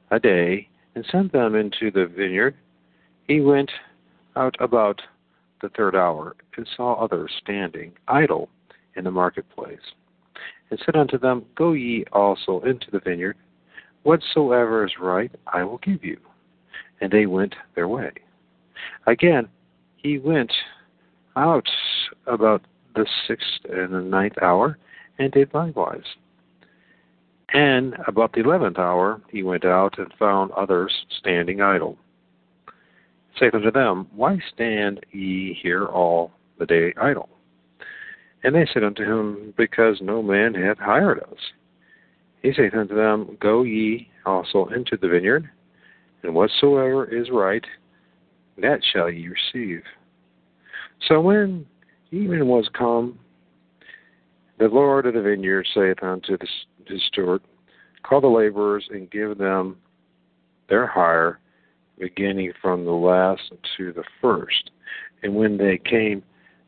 a 0.10 0.20
day, 0.20 0.68
and 0.96 1.06
sent 1.06 1.32
them 1.32 1.56
into 1.56 1.92
the 1.92 2.08
vineyard, 2.08 2.56
he 3.28 3.40
went 3.40 3.72
out 4.36 4.56
about 4.60 5.02
the 5.62 5.70
third 5.70 5.96
hour, 5.96 6.36
and 6.58 6.68
saw 6.76 6.94
others 6.94 7.32
standing 7.42 7.94
idle 8.08 8.50
in 8.96 9.04
the 9.04 9.12
marketplace, 9.12 9.80
and 10.72 10.82
said 10.84 10.96
unto 10.96 11.20
them, 11.20 11.46
Go 11.56 11.74
ye 11.74 12.06
also 12.12 12.62
into 12.62 12.90
the 12.90 13.00
vineyard, 13.00 13.38
whatsoever 14.04 14.86
is 14.86 14.94
right, 15.00 15.32
I 15.48 15.64
will 15.64 15.78
give 15.80 16.04
you. 16.04 16.18
And 17.00 17.12
they 17.12 17.28
went 17.28 17.56
their 17.76 17.88
way. 17.88 18.12
Again, 19.06 19.48
he 19.98 20.18
went 20.18 20.52
out 21.36 21.68
about 22.26 22.64
the 22.96 23.06
sixth 23.28 23.66
and 23.70 23.94
the 23.94 24.02
ninth 24.02 24.42
hour, 24.42 24.78
and 25.20 25.32
did 25.32 25.54
likewise. 25.54 26.16
And 27.54 27.96
about 28.08 28.34
the 28.34 28.42
eleventh 28.42 28.80
hour 28.80 29.22
he 29.30 29.44
went 29.44 29.66
out 29.66 30.00
and 30.00 30.12
found 30.18 30.52
others 30.52 31.06
standing 31.20 31.62
idle 31.62 31.98
saith 33.42 33.56
unto 33.56 33.72
them, 33.72 34.08
Why 34.16 34.40
stand 34.54 35.06
ye 35.12 35.58
here 35.62 35.86
all 35.86 36.32
the 36.60 36.66
day 36.66 36.94
idle? 37.02 37.30
And 38.44 38.56
they 38.56 38.68
said 38.74 38.84
unto 38.84 39.04
him, 39.04 39.54
Because 39.58 40.00
no 40.02 40.22
man 40.22 40.54
hath 40.54 40.80
hired 40.80 41.20
us. 41.20 41.38
He 42.42 42.54
saith 42.54 42.74
unto 42.74 42.96
them, 42.96 43.38
Go 43.40 43.64
ye 43.64 44.10
also 44.26 44.68
into 44.68 44.98
the 44.98 45.08
vineyard, 45.08 45.50
and 46.24 46.34
whatsoever 46.34 47.06
is 47.06 47.30
right, 47.30 47.66
that 48.58 48.80
shall 48.92 49.10
ye 49.10 49.28
receive. 49.28 49.84
So 51.08 51.22
when 51.22 51.66
even 52.12 52.48
was 52.48 52.68
come, 52.78 53.20
the 54.60 54.68
Lord 54.68 55.06
of 55.06 55.14
the 55.14 55.22
vineyard 55.22 55.68
saith 55.74 56.04
unto 56.04 56.38
his 56.88 57.02
steward, 57.08 57.42
Call 58.04 58.22
the 58.22 58.28
laborers 58.28 58.88
and 58.90 59.10
give 59.10 59.38
them 59.38 59.78
their 60.68 60.88
hire 60.88 61.40
beginning 62.00 62.52
from 62.62 62.86
the 62.86 62.92
last 62.92 63.52
to 63.78 63.94
the 63.94 64.04
first. 64.20 64.72
And 65.22 65.36
when 65.36 65.58
they 65.58 65.78
came 65.78 66.24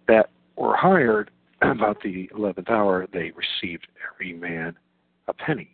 that 0.07 0.29
were 0.55 0.75
hired 0.75 1.31
about 1.71 2.01
the 2.01 2.29
eleventh 2.35 2.69
hour, 2.69 3.07
they 3.11 3.31
received 3.31 3.87
every 4.11 4.33
man 4.33 4.75
a 5.27 5.33
penny. 5.33 5.69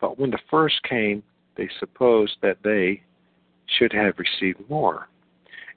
But 0.00 0.18
when 0.18 0.30
the 0.30 0.38
first 0.50 0.82
came, 0.82 1.22
they 1.56 1.68
supposed 1.80 2.36
that 2.42 2.58
they 2.62 3.02
should 3.78 3.92
have 3.92 4.14
received 4.18 4.60
more. 4.70 5.08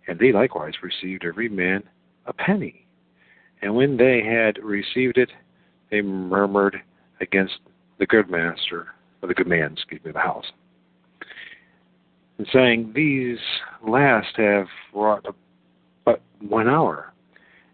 And 0.08 0.20
they 0.20 0.32
likewise 0.32 0.74
received 0.82 1.26
every 1.26 1.50
man 1.50 1.84
a 2.26 2.34
penny. 2.34 2.86
And 3.62 3.76
when 3.76 3.98
they 3.98 4.24
had 4.24 4.64
received 4.64 5.18
it, 5.18 5.32
they 5.90 6.02
murmured 6.02 6.82
against 7.20 7.60
the 8.00 8.06
good 8.06 8.30
master, 8.30 8.88
or 9.22 9.28
the 9.28 9.34
good 9.34 9.48
man, 9.48 9.74
excuse 9.74 10.04
me, 10.04 10.12
the 10.12 10.20
house 10.20 10.46
and 12.42 12.50
saying, 12.52 12.92
These 12.96 13.38
last 13.88 14.36
have 14.38 14.66
wrought 14.96 15.28
but 16.06 16.22
one 16.40 16.68
hour, 16.68 17.11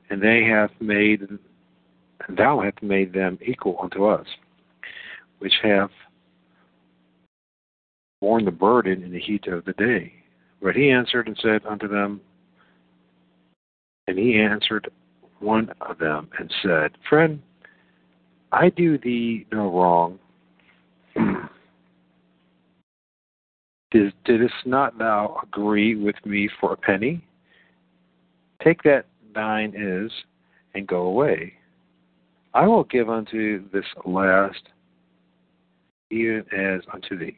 and 0.09 0.21
they 0.21 0.43
have 0.43 0.71
made, 0.79 1.21
and 1.21 2.37
thou 2.37 2.61
hast 2.61 2.81
made 2.81 3.13
them 3.13 3.37
equal 3.45 3.77
unto 3.81 4.05
us, 4.05 4.27
which 5.39 5.53
have 5.63 5.89
borne 8.21 8.45
the 8.45 8.51
burden 8.51 9.03
in 9.03 9.11
the 9.11 9.19
heat 9.19 9.47
of 9.47 9.65
the 9.65 9.73
day. 9.73 10.13
But 10.61 10.75
he 10.75 10.89
answered 10.89 11.27
and 11.27 11.37
said 11.41 11.65
unto 11.65 11.87
them, 11.87 12.21
and 14.07 14.17
he 14.17 14.39
answered 14.39 14.89
one 15.39 15.71
of 15.81 15.99
them 15.99 16.29
and 16.39 16.51
said, 16.63 16.91
Friend, 17.07 17.41
I 18.51 18.69
do 18.69 18.97
thee 18.97 19.45
no 19.51 19.71
wrong. 19.71 20.19
Did, 23.91 24.13
didst 24.25 24.65
not 24.65 24.97
thou 24.97 25.39
agree 25.43 25.95
with 25.95 26.15
me 26.25 26.49
for 26.59 26.73
a 26.73 26.77
penny? 26.77 27.23
Take 28.63 28.83
that 28.83 29.05
thine 29.37 29.73
is, 29.77 30.11
and 30.73 30.87
go 30.87 31.03
away. 31.03 31.53
I 32.53 32.65
will 32.65 32.83
give 32.85 33.07
unto 33.07 33.69
this 33.69 33.85
last 34.03 34.63
even 36.09 36.43
as 36.57 36.81
unto 36.91 37.17
thee. 37.17 37.37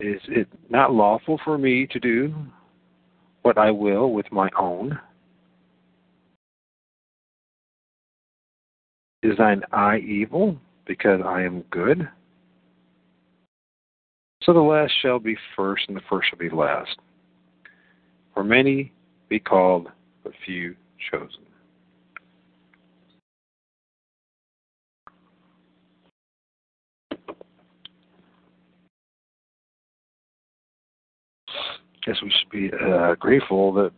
Is 0.00 0.20
it 0.28 0.48
not 0.68 0.92
lawful 0.92 1.40
for 1.44 1.56
me 1.56 1.86
to 1.86 1.98
do 1.98 2.34
what 3.42 3.56
I 3.56 3.70
will 3.70 4.12
with 4.12 4.30
my 4.30 4.50
own? 4.58 4.98
Is 9.22 9.38
thine 9.38 9.62
eye 9.72 9.98
evil 9.98 10.58
because 10.86 11.20
I 11.24 11.42
am 11.42 11.62
good? 11.70 12.06
So 14.42 14.52
the 14.52 14.60
last 14.60 14.92
shall 15.00 15.18
be 15.18 15.38
first, 15.56 15.84
and 15.88 15.96
the 15.96 16.02
first 16.10 16.28
shall 16.28 16.38
be 16.38 16.50
last. 16.50 16.98
For 18.34 18.44
many 18.44 18.92
be 19.34 19.40
called, 19.40 19.88
but 20.22 20.32
few 20.46 20.76
chosen. 21.10 21.40
I 27.10 27.16
Guess 32.06 32.22
we 32.22 32.30
should 32.30 32.50
be 32.52 32.70
uh, 32.72 33.16
grateful 33.16 33.72
that 33.72 33.90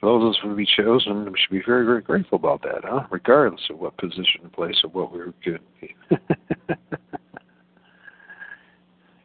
those 0.00 0.22
of 0.22 0.30
us 0.30 0.36
who 0.42 0.56
be 0.56 0.64
chosen, 0.64 1.26
we 1.26 1.38
should 1.38 1.52
be 1.52 1.62
very, 1.66 1.84
very 1.84 2.00
grateful 2.00 2.36
about 2.36 2.62
that, 2.62 2.84
huh? 2.84 3.02
Regardless 3.10 3.60
of 3.68 3.78
what 3.78 3.98
position, 3.98 4.48
place, 4.54 4.80
or 4.82 4.88
what 4.90 5.12
we 5.12 5.18
were 5.18 5.34
given. 5.44 5.60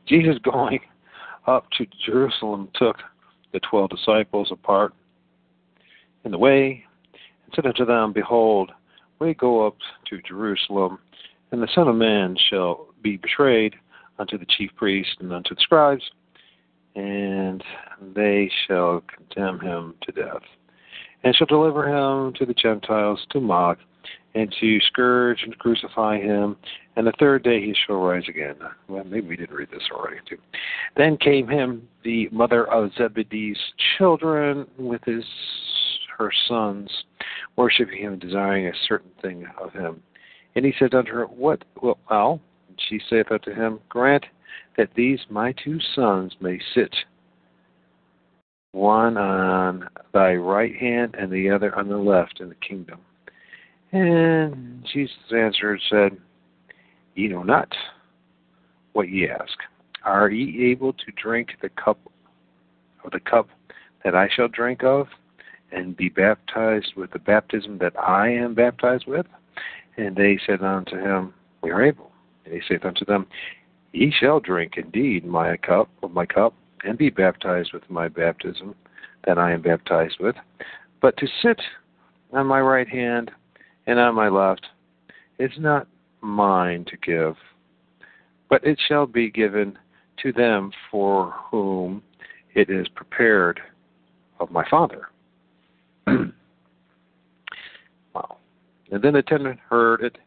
Jesus 0.06 0.38
going 0.44 0.82
up 1.46 1.66
to 1.78 1.86
Jerusalem 2.06 2.68
took 2.76 2.98
the 3.54 3.60
twelve 3.60 3.90
disciples 3.90 4.50
apart 4.52 4.94
in 6.24 6.32
the 6.32 6.38
way 6.38 6.84
and 7.46 7.54
said 7.56 7.66
unto 7.66 7.86
them, 7.86 8.14
Behold, 8.14 8.72
we 9.20 9.34
go 9.34 9.66
up 9.66 9.78
to 10.10 10.22
Jerusalem, 10.22 11.00
and 11.52 11.62
the 11.62 11.70
Son 11.74 11.88
of 11.88 11.96
Man 11.96 12.36
shall 12.50 12.88
be 13.02 13.18
betrayed 13.18 13.76
unto 14.20 14.38
the 14.38 14.46
chief 14.46 14.72
priests 14.76 15.16
and 15.20 15.32
unto 15.32 15.56
the 15.56 15.62
scribes, 15.62 16.04
and 16.96 17.64
they 18.16 18.52
shall 18.68 19.04
condemn 19.16 19.60
him 19.60 19.96
to 20.02 20.12
death, 20.12 20.42
and 21.24 21.36
shall 21.36 21.48
deliver 21.48 21.88
him 21.88 22.34
to 22.34 22.46
the 22.46 22.54
Gentiles 22.54 23.26
to 23.32 23.40
mock, 23.40 23.80
and 24.36 24.54
to 24.60 24.80
scourge 24.82 25.44
and 25.44 25.58
crucify 25.58 26.20
him, 26.20 26.58
and 26.98 27.06
the 27.06 27.14
third 27.20 27.44
day 27.44 27.62
he 27.62 27.76
shall 27.86 27.98
rise 27.98 28.28
again. 28.28 28.56
Well, 28.88 29.04
maybe 29.04 29.28
we 29.28 29.38
didn't 29.38 29.56
read 29.56 29.70
this 29.72 29.88
already 29.92 30.18
too. 30.28 30.40
Then 30.98 31.16
came 31.18 31.48
him 31.48 31.88
the 32.04 32.28
mother 32.32 32.66
of 32.72 32.92
Zebedee's 32.98 33.60
children 33.98 34.66
with 34.80 35.02
his 35.06 35.24
her 36.18 36.32
sons, 36.48 36.90
worshiping 37.56 38.02
him, 38.02 38.18
desiring 38.18 38.66
a 38.66 38.72
certain 38.88 39.12
thing 39.22 39.46
of 39.62 39.72
him. 39.74 40.02
And 40.56 40.66
he 40.66 40.74
said 40.80 40.96
unto 40.96 41.12
her, 41.12 41.26
What 41.26 41.64
wilt 41.84 42.00
thou? 42.10 42.42
And 42.68 42.82
she 42.90 43.00
saith 43.08 43.32
unto 43.32 43.54
him, 43.54 43.80
Grant 43.90 44.26
that 44.76 44.90
these 44.96 45.20
my 45.30 45.54
two 45.64 45.80
sons 45.94 46.34
may 46.42 46.60
sit 46.74 46.96
one 48.72 49.18
on 49.18 49.88
thy 50.14 50.34
right 50.34 50.76
hand 50.76 51.16
and 51.18 51.32
the 51.32 51.52
other 51.52 51.76
on 51.78 51.90
the 51.90 51.98
left 51.98 52.40
in 52.40 52.50
the 52.50 52.56
kingdom. 52.56 53.00
And 53.92 54.84
Jesus 54.92 55.16
answered 55.32 55.74
and 55.74 55.82
said, 56.12 56.22
Ye 57.18 57.28
know 57.28 57.42
not 57.42 57.76
what 58.94 59.10
ye 59.10 59.28
ask. 59.28 59.58
Are 60.06 60.30
ye 60.30 60.70
able 60.70 60.94
to 60.94 61.12
drink 61.16 61.56
the 61.64 61.70
cup 61.70 61.98
of 63.04 63.10
the 63.10 63.20
cup 63.20 63.50
that 64.04 64.14
I 64.14 64.30
shall 64.30 64.48
drink 64.48 64.84
of, 64.84 65.08
and 65.72 65.98
be 65.98 66.10
baptized 66.10 66.94
with 66.96 67.10
the 67.12 67.20
baptism 67.20 67.80
that 67.80 68.00
I 68.00 68.30
am 68.30 68.54
baptized 68.54 69.08
with? 69.08 69.26
And 69.98 70.16
they 70.16 70.40
said 70.46 70.62
unto 70.62 70.96
him, 70.96 71.34
We 71.64 71.72
are 71.72 71.84
able. 71.84 72.12
And 72.46 72.54
he 72.54 72.62
saith 72.70 72.86
unto 72.86 73.04
them, 73.04 73.26
Ye 73.94 74.12
shall 74.12 74.40
drink 74.40 74.74
indeed 74.78 75.26
my 75.26 75.58
cup 75.58 75.90
of 76.04 76.12
my 76.12 76.28
cup, 76.28 76.54
and 76.84 77.00
be 77.00 77.10
baptized 77.10 77.74
with 77.74 77.90
my 77.90 78.08
baptism 78.08 78.76
that 79.26 79.40
I 79.40 79.54
am 79.54 79.64
baptized 79.64 80.18
with. 80.20 80.36
But 81.02 81.18
to 81.18 81.28
sit 81.42 81.60
on 82.32 82.46
my 82.46 82.62
right 82.62 82.88
hand 82.88 83.32
and 83.88 83.98
on 83.98 84.14
my 84.14 84.30
left 84.30 84.68
is 85.40 85.52
not 85.58 85.88
mine 86.28 86.86
to 86.86 86.98
give, 86.98 87.36
but 88.50 88.64
it 88.66 88.80
shall 88.88 89.06
be 89.06 89.30
given 89.30 89.78
to 90.24 90.32
them 90.32 90.72
for 90.92 91.34
whom 91.50 92.02
it 92.54 92.70
is 92.70 92.88
prepared 92.90 93.60
of 94.40 94.52
my 94.52 94.68
Father. 94.70 95.10
wow. 96.08 96.28
And 98.92 99.02
then 99.02 99.14
the 99.14 99.20
attendant 99.20 99.60
heard 99.70 100.02
it, 100.02 100.18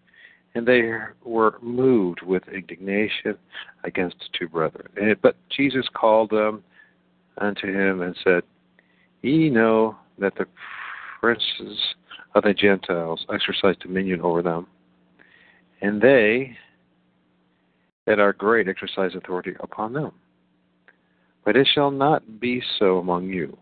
and 0.54 0.66
they 0.66 0.92
were 1.24 1.58
moved 1.62 2.22
with 2.22 2.42
indignation 2.48 3.36
against 3.84 4.16
the 4.18 4.26
two 4.38 4.48
brethren. 4.48 5.16
But 5.22 5.36
Jesus 5.48 5.86
called 5.94 6.30
them 6.30 6.62
unto 7.38 7.66
him 7.66 8.02
and 8.02 8.16
said, 8.22 8.42
Ye 9.22 9.50
know 9.50 9.96
that 10.18 10.34
the 10.36 10.46
princes 11.20 11.78
of 12.34 12.44
the 12.44 12.54
Gentiles 12.54 13.26
exercise 13.32 13.76
dominion 13.80 14.20
over 14.20 14.42
them, 14.42 14.66
and 15.80 16.00
they 16.00 16.56
that 18.06 18.18
are 18.18 18.32
great 18.32 18.68
exercise 18.68 19.14
authority 19.14 19.54
upon 19.60 19.92
them. 19.92 20.12
But 21.44 21.56
it 21.56 21.68
shall 21.72 21.90
not 21.90 22.40
be 22.40 22.62
so 22.78 22.98
among 22.98 23.28
you. 23.28 23.56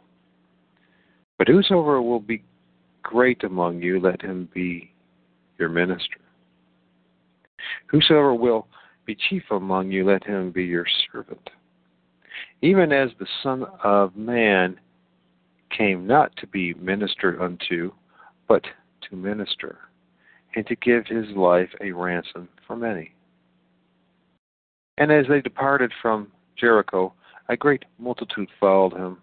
But 1.36 1.48
whosoever 1.48 2.02
will 2.02 2.20
be 2.20 2.42
great 3.02 3.44
among 3.44 3.82
you, 3.82 4.00
let 4.00 4.20
him 4.22 4.48
be 4.52 4.90
your 5.58 5.68
minister. 5.68 6.18
Whosoever 7.86 8.34
will 8.34 8.66
be 9.06 9.16
chief 9.28 9.44
among 9.50 9.90
you, 9.90 10.04
let 10.04 10.24
him 10.24 10.50
be 10.50 10.64
your 10.64 10.86
servant. 11.10 11.50
Even 12.62 12.92
as 12.92 13.10
the 13.18 13.26
Son 13.42 13.64
of 13.84 14.16
Man 14.16 14.78
came 15.76 16.06
not 16.06 16.34
to 16.36 16.46
be 16.46 16.74
ministered 16.74 17.40
unto, 17.40 17.92
but 18.48 18.64
to 19.08 19.16
minister, 19.16 19.78
and 20.58 20.66
to 20.66 20.74
give 20.74 21.06
his 21.06 21.28
life 21.36 21.68
a 21.80 21.92
ransom 21.92 22.48
for 22.66 22.74
many. 22.74 23.14
And 24.96 25.12
as 25.12 25.24
they 25.28 25.40
departed 25.40 25.92
from 26.02 26.32
Jericho, 26.56 27.14
a 27.48 27.56
great 27.56 27.84
multitude 28.00 28.48
followed 28.58 28.94
him. 28.94 29.18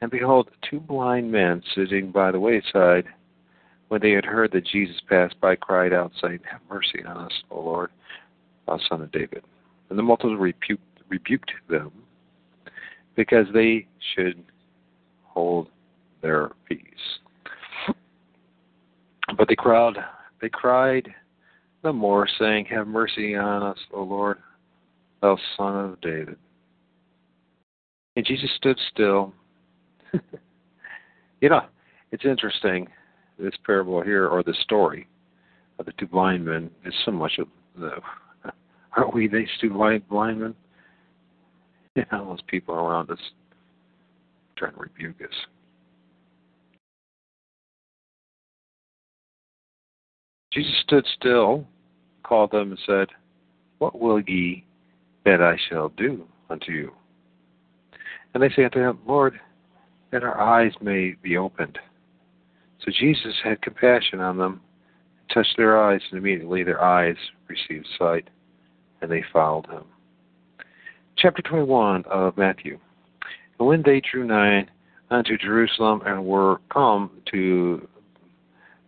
And 0.00 0.10
behold, 0.10 0.48
two 0.62 0.80
blind 0.80 1.30
men 1.30 1.62
sitting 1.74 2.10
by 2.10 2.32
the 2.32 2.40
wayside, 2.40 3.04
when 3.88 4.00
they 4.00 4.12
had 4.12 4.24
heard 4.24 4.52
that 4.52 4.64
Jesus 4.66 4.96
passed 5.06 5.38
by, 5.38 5.54
cried 5.54 5.92
out, 5.92 6.12
saying, 6.22 6.40
Have 6.50 6.62
mercy 6.70 7.04
on 7.06 7.18
us, 7.18 7.42
O 7.50 7.60
Lord, 7.60 7.90
thou 8.66 8.80
son 8.88 9.02
of 9.02 9.12
David. 9.12 9.44
And 9.90 9.98
the 9.98 10.02
multitude 10.02 10.40
rebuked, 10.40 10.82
rebuked 11.10 11.52
them, 11.68 11.92
because 13.16 13.46
they 13.52 13.86
should 14.14 14.42
hold 15.24 15.68
their 16.22 16.52
peace. 16.66 16.80
But 19.36 19.48
the 19.48 19.56
crowd, 19.56 19.98
they 20.44 20.50
cried 20.50 21.08
the 21.82 21.90
more, 21.90 22.28
saying, 22.38 22.66
Have 22.66 22.86
mercy 22.86 23.34
on 23.34 23.62
us, 23.62 23.78
O 23.94 24.02
Lord, 24.02 24.36
thou 25.22 25.38
son 25.56 25.92
of 25.92 26.00
David. 26.02 26.36
And 28.14 28.26
Jesus 28.26 28.50
stood 28.58 28.78
still. 28.92 29.32
you 31.40 31.48
know, 31.48 31.62
it's 32.12 32.26
interesting, 32.26 32.88
this 33.38 33.54
parable 33.64 34.02
here, 34.02 34.28
or 34.28 34.42
the 34.42 34.54
story 34.64 35.08
of 35.78 35.86
the 35.86 35.92
two 35.92 36.06
blind 36.06 36.44
men, 36.44 36.70
is 36.84 36.92
so 37.06 37.10
much 37.10 37.38
of 37.38 37.48
the. 37.78 37.92
Aren't 38.98 39.14
we 39.14 39.26
these 39.26 39.48
two 39.62 39.70
blind, 39.70 40.06
blind 40.10 40.40
men? 40.40 40.54
Know, 42.12 42.26
those 42.26 42.42
people 42.48 42.74
around 42.74 43.08
us 43.10 43.18
trying 44.58 44.74
to 44.74 44.80
rebuke 44.80 45.22
us. 45.22 45.34
Jesus 50.54 50.74
stood 50.82 51.04
still, 51.18 51.66
called 52.22 52.52
them, 52.52 52.70
and 52.70 52.80
said, 52.86 53.08
What 53.78 54.00
will 54.00 54.20
ye 54.20 54.64
that 55.24 55.42
I 55.42 55.58
shall 55.68 55.88
do 55.90 56.24
unto 56.48 56.70
you? 56.70 56.92
And 58.32 58.42
they 58.42 58.50
say 58.50 58.64
unto 58.64 58.78
him, 58.78 59.00
Lord, 59.06 59.40
that 60.12 60.22
our 60.22 60.40
eyes 60.40 60.72
may 60.80 61.16
be 61.22 61.36
opened. 61.36 61.78
So 62.84 62.92
Jesus 62.96 63.34
had 63.42 63.62
compassion 63.62 64.20
on 64.20 64.38
them, 64.38 64.60
touched 65.32 65.56
their 65.56 65.82
eyes, 65.82 66.00
and 66.10 66.18
immediately 66.18 66.62
their 66.62 66.82
eyes 66.82 67.16
received 67.48 67.88
sight, 67.98 68.28
and 69.02 69.10
they 69.10 69.24
followed 69.32 69.66
him. 69.66 69.82
Chapter 71.16 71.42
21 71.42 72.04
of 72.04 72.36
Matthew. 72.36 72.78
And 73.58 73.66
when 73.66 73.82
they 73.82 74.00
drew 74.00 74.24
nigh 74.24 74.66
unto 75.10 75.36
Jerusalem 75.36 76.02
and 76.06 76.24
were 76.24 76.60
come 76.72 77.10
to 77.32 77.88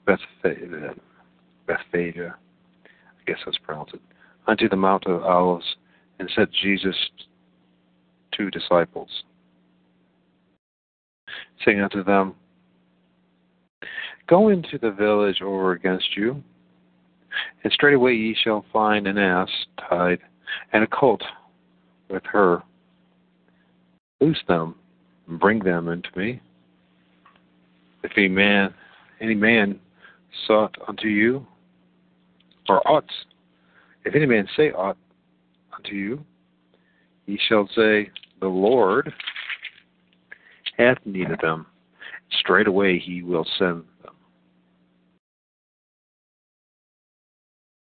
Bethphage, 0.06 0.96
Bethphage, 1.66 2.18
I 2.18 2.32
guess 3.26 3.38
that's 3.44 3.58
pronounced 3.58 3.94
it, 3.94 4.00
unto 4.46 4.68
the 4.68 4.76
Mount 4.76 5.06
of 5.06 5.22
Olives, 5.22 5.76
and 6.18 6.30
said 6.34 6.48
Jesus 6.62 6.96
two 8.32 8.50
disciples, 8.50 9.08
saying 11.64 11.80
unto 11.80 12.04
them, 12.04 12.34
Go 14.28 14.48
into 14.48 14.78
the 14.78 14.90
village 14.90 15.40
over 15.40 15.72
against 15.72 16.16
you, 16.16 16.42
and 17.62 17.72
straightway 17.72 18.14
ye 18.14 18.36
shall 18.42 18.64
find 18.72 19.06
an 19.06 19.18
ass 19.18 19.48
tied, 19.88 20.18
and 20.72 20.82
a 20.82 20.86
colt 20.86 21.22
with 22.08 22.24
her. 22.24 22.62
Loose 24.20 24.42
them, 24.48 24.74
and 25.28 25.38
bring 25.38 25.60
them 25.60 25.88
unto 25.88 26.08
me. 26.16 26.40
If 28.02 28.12
any 28.16 28.28
man, 28.28 28.72
any 29.20 29.34
man 29.34 29.78
sought 30.46 30.76
unto 30.88 31.08
you, 31.08 31.46
or 32.68 32.86
ought, 32.88 33.10
if 34.04 34.14
any 34.14 34.26
man 34.26 34.48
say 34.56 34.70
aught 34.72 34.96
unto 35.74 35.94
you, 35.94 36.24
ye 37.26 37.38
shall 37.48 37.68
say, 37.74 38.10
The 38.40 38.48
Lord 38.48 39.12
hath 40.76 40.98
need 41.04 41.30
of 41.30 41.40
them. 41.40 41.66
Straightway 42.40 42.98
he 42.98 43.22
will 43.22 43.46
send 43.58 43.84
them. 44.02 44.14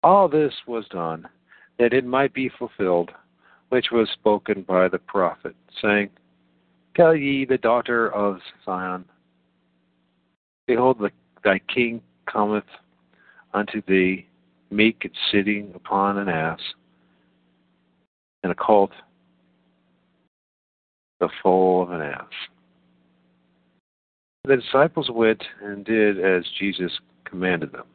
All 0.03 0.27
this 0.27 0.53
was 0.67 0.85
done, 0.89 1.27
that 1.79 1.93
it 1.93 2.05
might 2.05 2.33
be 2.33 2.49
fulfilled, 2.57 3.11
which 3.69 3.87
was 3.91 4.09
spoken 4.13 4.63
by 4.63 4.87
the 4.87 4.99
prophet, 4.99 5.55
saying, 5.81 6.09
Tell 6.95 7.15
ye 7.15 7.45
the 7.45 7.57
daughter 7.57 8.13
of 8.13 8.39
Zion, 8.65 9.05
Behold, 10.67 10.99
the, 10.99 11.11
thy 11.43 11.59
king 11.73 12.01
cometh 12.25 12.65
unto 13.53 13.81
thee, 13.87 14.26
meek 14.69 15.03
and 15.03 15.13
sitting 15.31 15.71
upon 15.75 16.17
an 16.17 16.29
ass, 16.29 16.59
and 18.43 18.51
a 18.51 18.55
colt, 18.55 18.91
the 21.19 21.29
foal 21.41 21.83
of 21.83 21.91
an 21.91 22.01
ass. 22.01 22.25
The 24.45 24.57
disciples 24.57 25.09
went 25.11 25.43
and 25.61 25.83
did 25.83 26.23
as 26.23 26.43
Jesus 26.59 26.91
commanded 27.25 27.71
them, 27.71 27.85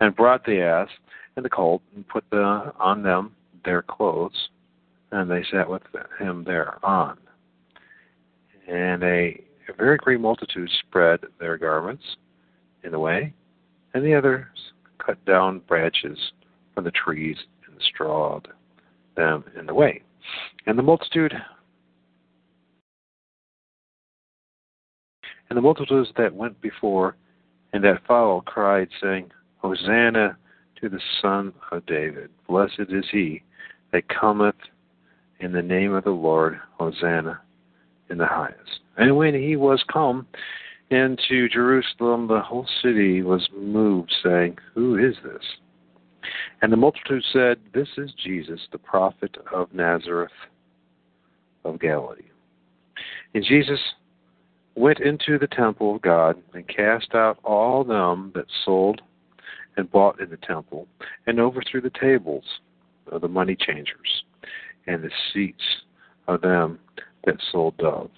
and 0.00 0.16
brought 0.16 0.44
the 0.44 0.62
ass 0.62 0.88
and 1.36 1.44
the 1.44 1.50
colt, 1.50 1.82
and 1.94 2.06
put 2.08 2.24
the, 2.30 2.72
on 2.78 3.02
them 3.02 3.32
their 3.64 3.82
clothes, 3.82 4.48
and 5.12 5.30
they 5.30 5.44
sat 5.50 5.68
with 5.68 5.82
him 6.18 6.44
thereon. 6.44 7.18
And 8.68 9.02
a, 9.02 9.42
a 9.68 9.72
very 9.76 9.96
great 9.96 10.20
multitude 10.20 10.70
spread 10.86 11.20
their 11.38 11.58
garments 11.58 12.04
in 12.84 12.92
the 12.92 12.98
way, 12.98 13.34
and 13.94 14.04
the 14.04 14.14
others 14.14 14.46
cut 15.04 15.22
down 15.24 15.60
branches 15.60 16.18
from 16.74 16.84
the 16.84 16.90
trees 16.90 17.36
and 17.66 17.76
strawed 17.82 18.48
them 19.16 19.44
in 19.58 19.66
the 19.66 19.74
way. 19.74 20.02
And 20.66 20.78
the 20.78 20.82
multitude 20.82 21.32
and 25.48 25.56
the 25.56 25.62
multitudes 25.62 26.10
that 26.16 26.34
went 26.34 26.60
before 26.60 27.16
and 27.72 27.84
that 27.84 28.02
followed 28.06 28.46
cried, 28.46 28.88
saying, 29.02 29.30
Hosanna 29.58 30.36
to 30.80 30.88
the 30.88 31.00
Son 31.20 31.52
of 31.70 31.84
David. 31.86 32.30
Blessed 32.48 32.80
is 32.88 33.04
he 33.12 33.42
that 33.92 34.08
cometh 34.08 34.56
in 35.40 35.52
the 35.52 35.62
name 35.62 35.92
of 35.94 36.04
the 36.04 36.10
Lord. 36.10 36.58
Hosanna 36.78 37.40
in 38.08 38.18
the 38.18 38.26
highest. 38.26 38.80
And 38.96 39.16
when 39.16 39.34
he 39.34 39.56
was 39.56 39.82
come 39.92 40.26
into 40.90 41.48
Jerusalem, 41.48 42.26
the 42.26 42.40
whole 42.40 42.66
city 42.82 43.22
was 43.22 43.48
moved, 43.56 44.12
saying, 44.22 44.58
Who 44.74 44.96
is 44.96 45.14
this? 45.22 45.44
And 46.62 46.72
the 46.72 46.76
multitude 46.76 47.24
said, 47.32 47.58
This 47.72 47.88
is 47.96 48.12
Jesus, 48.22 48.60
the 48.72 48.78
prophet 48.78 49.36
of 49.52 49.72
Nazareth 49.72 50.32
of 51.64 51.80
Galilee. 51.80 52.22
And 53.34 53.44
Jesus 53.44 53.80
went 54.74 55.00
into 55.00 55.38
the 55.38 55.46
temple 55.46 55.96
of 55.96 56.02
God 56.02 56.36
and 56.54 56.66
cast 56.66 57.14
out 57.14 57.38
all 57.44 57.84
them 57.84 58.32
that 58.34 58.46
sold 58.64 59.00
and 59.76 59.90
bought 59.90 60.20
in 60.20 60.30
the 60.30 60.36
temple, 60.38 60.88
and 61.26 61.38
overthrew 61.38 61.80
the 61.80 61.92
tables 62.00 62.44
of 63.12 63.20
the 63.20 63.28
money 63.28 63.56
changers 63.56 64.24
and 64.86 65.02
the 65.02 65.10
seats 65.32 65.62
of 66.26 66.40
them 66.40 66.78
that 67.24 67.36
sold 67.52 67.76
doves. 67.76 68.10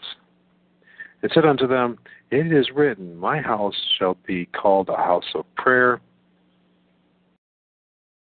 And 1.23 1.31
said 1.33 1.45
unto 1.45 1.66
them, 1.66 1.99
It 2.31 2.53
is 2.53 2.70
written, 2.75 3.16
My 3.16 3.41
house 3.41 3.77
shall 3.99 4.16
be 4.27 4.47
called 4.47 4.89
a 4.89 4.97
house 4.97 5.31
of 5.35 5.45
prayer, 5.55 6.01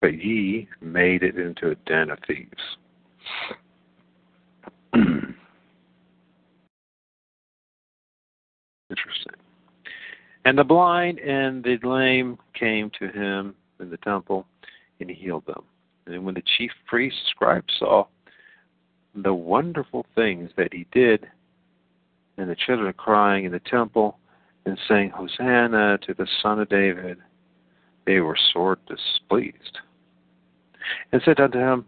but 0.01 0.22
ye 0.22 0.68
made 0.82 1.22
it 1.22 1.39
into 1.39 1.70
a 1.70 1.74
den 1.87 2.11
of 2.11 2.18
thieves. 2.26 2.51
Interesting. 8.91 9.32
And 10.45 10.59
the 10.59 10.64
blind 10.64 11.20
and 11.20 11.64
the 11.64 11.78
lame 11.82 12.37
came 12.53 12.91
to 12.99 13.09
him 13.09 13.55
in 13.80 13.89
the 13.89 13.97
temple, 13.99 14.47
and 15.01 15.09
he 15.09 15.16
healed 15.16 15.47
them. 15.47 15.62
And 16.07 16.22
when 16.22 16.35
the 16.35 16.43
chief 16.59 16.70
priests, 16.87 17.18
scribes 17.30 17.72
saw 17.78 18.05
the 19.14 19.32
wonderful 19.32 20.05
things 20.14 20.51
that 20.59 20.72
he 20.72 20.87
did, 20.93 21.26
and 22.37 22.51
the 22.51 22.57
children 22.57 22.93
crying 22.95 23.45
in 23.45 23.53
the 23.53 23.61
temple 23.61 24.18
and 24.66 24.78
saying, 24.89 25.11
Hosanna 25.11 25.99
to 25.99 26.14
the 26.14 26.26
Son 26.43 26.61
of 26.61 26.68
David, 26.68 27.18
they 28.07 28.20
were 28.20 28.37
sore 28.53 28.78
displeased. 28.89 29.78
And 31.12 31.22
said 31.24 31.41
unto 31.41 31.59
him, 31.59 31.87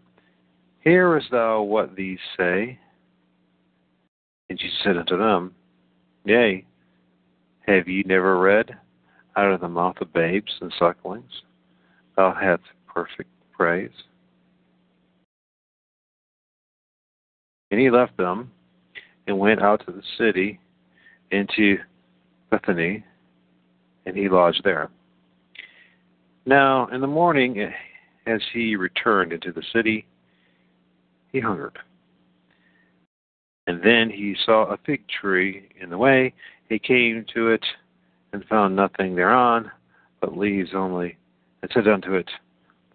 Hearest 0.80 1.30
thou 1.30 1.62
what 1.62 1.96
these 1.96 2.18
say? 2.36 2.78
And 4.48 4.58
Jesus 4.58 4.78
said 4.84 4.96
unto 4.96 5.18
them, 5.18 5.54
Yea, 6.24 6.64
have 7.66 7.88
ye 7.88 8.04
never 8.06 8.38
read, 8.38 8.76
Out 9.36 9.52
of 9.52 9.60
the 9.60 9.68
mouth 9.68 9.96
of 10.00 10.12
babes 10.12 10.52
and 10.60 10.72
sucklings, 10.78 11.42
thou 12.16 12.32
hast 12.32 12.62
perfect 12.86 13.30
praise? 13.52 13.90
And 17.70 17.80
he 17.80 17.90
left 17.90 18.16
them 18.16 18.52
and 19.26 19.38
went 19.38 19.62
out 19.62 19.84
to 19.86 19.92
the 19.92 20.02
city 20.18 20.58
into 21.30 21.78
Bethany, 22.50 23.04
and 24.04 24.16
he 24.16 24.28
lodged 24.28 24.62
there. 24.64 24.90
Now, 26.44 26.86
in 26.88 27.00
the 27.00 27.06
morning, 27.06 27.72
as 28.26 28.40
he 28.52 28.76
returned 28.76 29.32
into 29.32 29.52
the 29.52 29.64
city, 29.72 30.06
he 31.32 31.40
hungered. 31.40 31.78
And 33.66 33.82
then 33.82 34.10
he 34.10 34.36
saw 34.44 34.66
a 34.66 34.78
fig 34.86 35.02
tree 35.08 35.68
in 35.80 35.90
the 35.90 35.98
way. 35.98 36.32
He 36.68 36.78
came 36.78 37.24
to 37.34 37.48
it 37.48 37.64
and 38.32 38.44
found 38.44 38.76
nothing 38.76 39.16
thereon, 39.16 39.70
but 40.20 40.38
leaves 40.38 40.70
only, 40.74 41.16
and 41.62 41.70
said 41.74 41.88
unto 41.88 42.14
it, 42.14 42.30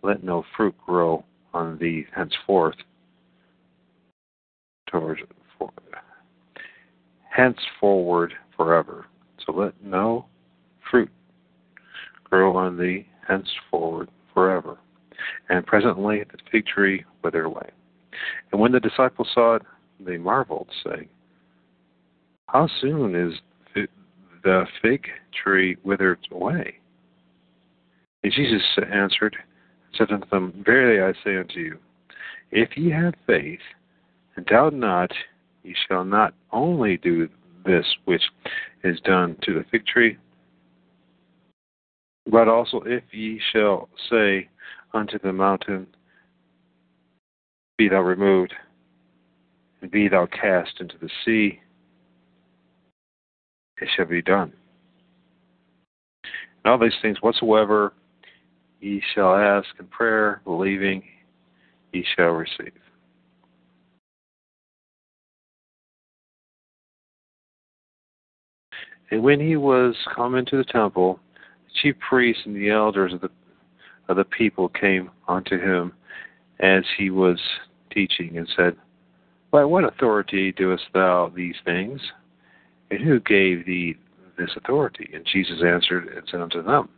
Let 0.01 0.23
no 0.23 0.45
fruit 0.55 0.75
grow 0.85 1.25
on 1.53 1.77
thee 1.77 2.05
henceforth. 2.15 2.77
Towards, 4.87 5.21
for, 5.57 5.71
henceforward 7.31 8.33
forever. 8.55 9.05
So 9.45 9.53
let 9.53 9.73
no 9.83 10.25
fruit 10.89 11.09
grow 12.23 12.55
on 12.55 12.77
thee 12.77 13.07
henceforward 13.27 14.09
forever. 14.33 14.77
And 15.49 15.65
presently 15.65 16.23
the 16.31 16.37
fig 16.51 16.65
tree 16.65 17.05
withered 17.23 17.45
away. 17.45 17.69
And 18.51 18.59
when 18.59 18.71
the 18.71 18.79
disciples 18.79 19.29
saw 19.33 19.55
it, 19.55 19.61
they 19.99 20.17
marveled, 20.17 20.67
saying, 20.83 21.07
How 22.47 22.67
soon 22.79 23.15
is 23.15 23.33
the 24.43 24.65
fig 24.81 25.07
tree 25.43 25.77
withered 25.83 26.19
away? 26.31 26.75
And 28.23 28.33
Jesus 28.33 28.61
answered, 28.91 29.35
said 29.97 30.11
unto 30.11 30.27
them, 30.29 30.63
Verily 30.65 31.01
I 31.01 31.13
say 31.23 31.37
unto 31.37 31.59
you, 31.59 31.77
if 32.51 32.77
ye 32.77 32.89
have 32.91 33.13
faith, 33.27 33.59
and 34.35 34.45
doubt 34.45 34.73
not, 34.73 35.11
ye 35.63 35.75
shall 35.87 36.03
not 36.03 36.33
only 36.51 36.97
do 36.97 37.27
this 37.65 37.85
which 38.05 38.23
is 38.83 38.99
done 39.01 39.37
to 39.43 39.53
the 39.53 39.65
fig 39.71 39.85
tree, 39.85 40.17
but 42.29 42.47
also 42.47 42.81
if 42.85 43.03
ye 43.11 43.39
shall 43.51 43.89
say 44.09 44.49
unto 44.93 45.19
the 45.19 45.33
mountain, 45.33 45.87
Be 47.77 47.89
thou 47.89 48.01
removed, 48.01 48.53
and 49.81 49.91
be 49.91 50.07
thou 50.07 50.27
cast 50.27 50.79
into 50.79 50.95
the 50.99 51.09
sea, 51.25 51.59
it 53.81 53.89
shall 53.95 54.05
be 54.05 54.21
done. 54.21 54.53
And 56.63 56.71
all 56.71 56.77
these 56.77 56.97
things 57.01 57.17
whatsoever 57.21 57.93
ye 58.79 59.01
shall 59.13 59.35
ask 59.35 59.67
in 59.79 59.87
prayer, 59.87 60.41
believing, 60.43 61.03
ye 61.91 62.05
shall 62.15 62.29
receive. 62.29 62.73
And 69.11 69.21
when 69.21 69.39
he 69.39 69.57
was 69.57 69.95
come 70.15 70.35
into 70.35 70.57
the 70.57 70.63
temple, 70.63 71.19
the 71.65 71.71
chief 71.81 71.95
priests 71.99 72.43
and 72.45 72.55
the 72.55 72.69
elders 72.69 73.13
of 73.13 73.21
the 73.21 73.29
of 74.07 74.17
the 74.17 74.25
people 74.25 74.67
came 74.69 75.11
unto 75.27 75.59
him 75.59 75.93
as 76.59 76.83
he 76.97 77.09
was 77.09 77.39
teaching, 77.91 78.37
and 78.37 78.47
said, 78.55 78.75
by 79.51 79.65
what 79.65 79.83
authority 79.83 80.53
doest 80.53 80.83
thou 80.93 81.31
these 81.35 81.55
things? 81.65 81.99
And 82.89 83.01
who 83.01 83.19
gave 83.19 83.65
thee 83.65 83.95
this 84.37 84.51
authority? 84.55 85.09
And 85.13 85.25
Jesus 85.25 85.61
answered 85.65 86.07
and 86.07 86.27
said 86.29 86.41
unto 86.41 86.63
them, 86.63 86.89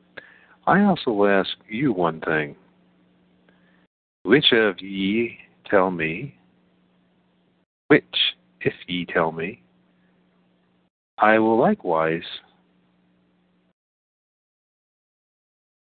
I 0.67 0.83
also 0.83 1.11
will 1.11 1.27
ask 1.27 1.49
you 1.67 1.91
one 1.91 2.21
thing. 2.21 2.55
Which 4.23 4.51
of 4.53 4.79
ye 4.81 5.37
tell 5.65 5.91
me, 5.91 6.35
which, 7.87 8.03
if 8.61 8.73
ye 8.87 9.05
tell 9.05 9.31
me, 9.31 9.62
I 11.17 11.39
will 11.39 11.59
likewise 11.59 12.23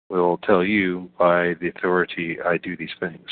will 0.08 0.38
tell 0.38 0.64
you 0.64 1.10
by 1.18 1.54
the 1.60 1.68
authority 1.68 2.38
I 2.44 2.56
do 2.58 2.76
these 2.76 2.94
things. 2.98 3.28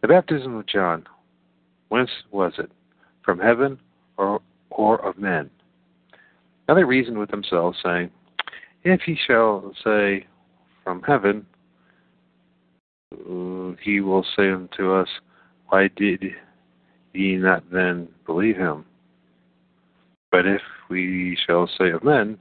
The 0.00 0.08
baptism 0.08 0.56
of 0.56 0.66
John, 0.66 1.06
Whence 1.88 2.10
was 2.30 2.52
it? 2.58 2.70
From 3.24 3.38
heaven 3.38 3.78
or, 4.16 4.40
or 4.70 5.04
of 5.04 5.18
men? 5.18 5.50
Now 6.68 6.74
they 6.74 6.84
reasoned 6.84 7.18
with 7.18 7.30
themselves, 7.30 7.78
saying, 7.82 8.10
If 8.84 9.00
he 9.00 9.16
shall 9.26 9.72
say, 9.82 10.26
From 10.84 11.02
heaven, 11.02 11.46
uh, 13.12 13.76
he 13.82 14.00
will 14.00 14.24
say 14.36 14.50
unto 14.50 14.92
us, 14.92 15.08
Why 15.68 15.88
did 15.96 16.22
ye 17.14 17.36
not 17.36 17.70
then 17.72 18.08
believe 18.26 18.56
him? 18.56 18.84
But 20.38 20.46
if 20.46 20.62
we 20.88 21.36
shall 21.44 21.68
say 21.76 21.90
of 21.90 22.04
men, 22.04 22.40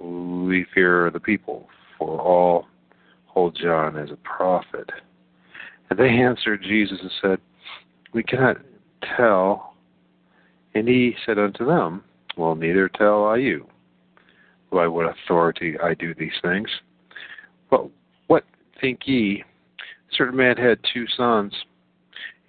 we 0.00 0.66
fear 0.74 1.08
the 1.12 1.20
people, 1.20 1.68
for 1.96 2.20
all 2.20 2.66
hold 3.26 3.54
John 3.54 3.96
as 3.96 4.10
a 4.10 4.16
prophet. 4.16 4.90
And 5.88 5.96
they 5.96 6.08
answered 6.08 6.64
Jesus 6.64 6.98
and 7.00 7.10
said, 7.22 7.38
we 8.12 8.24
cannot 8.24 8.56
tell. 9.16 9.74
And 10.74 10.88
he 10.88 11.14
said 11.24 11.38
unto 11.38 11.64
them, 11.64 12.02
Well, 12.36 12.56
neither 12.56 12.88
tell 12.88 13.24
I 13.24 13.36
you 13.36 13.68
by 14.72 14.88
what 14.88 15.06
authority 15.06 15.78
I 15.78 15.94
do 15.94 16.12
these 16.12 16.40
things. 16.42 16.70
But 17.70 17.88
what 18.26 18.42
think 18.80 19.02
ye? 19.04 19.44
A 19.78 20.16
certain 20.16 20.36
man 20.36 20.56
had 20.56 20.80
two 20.92 21.06
sons, 21.16 21.54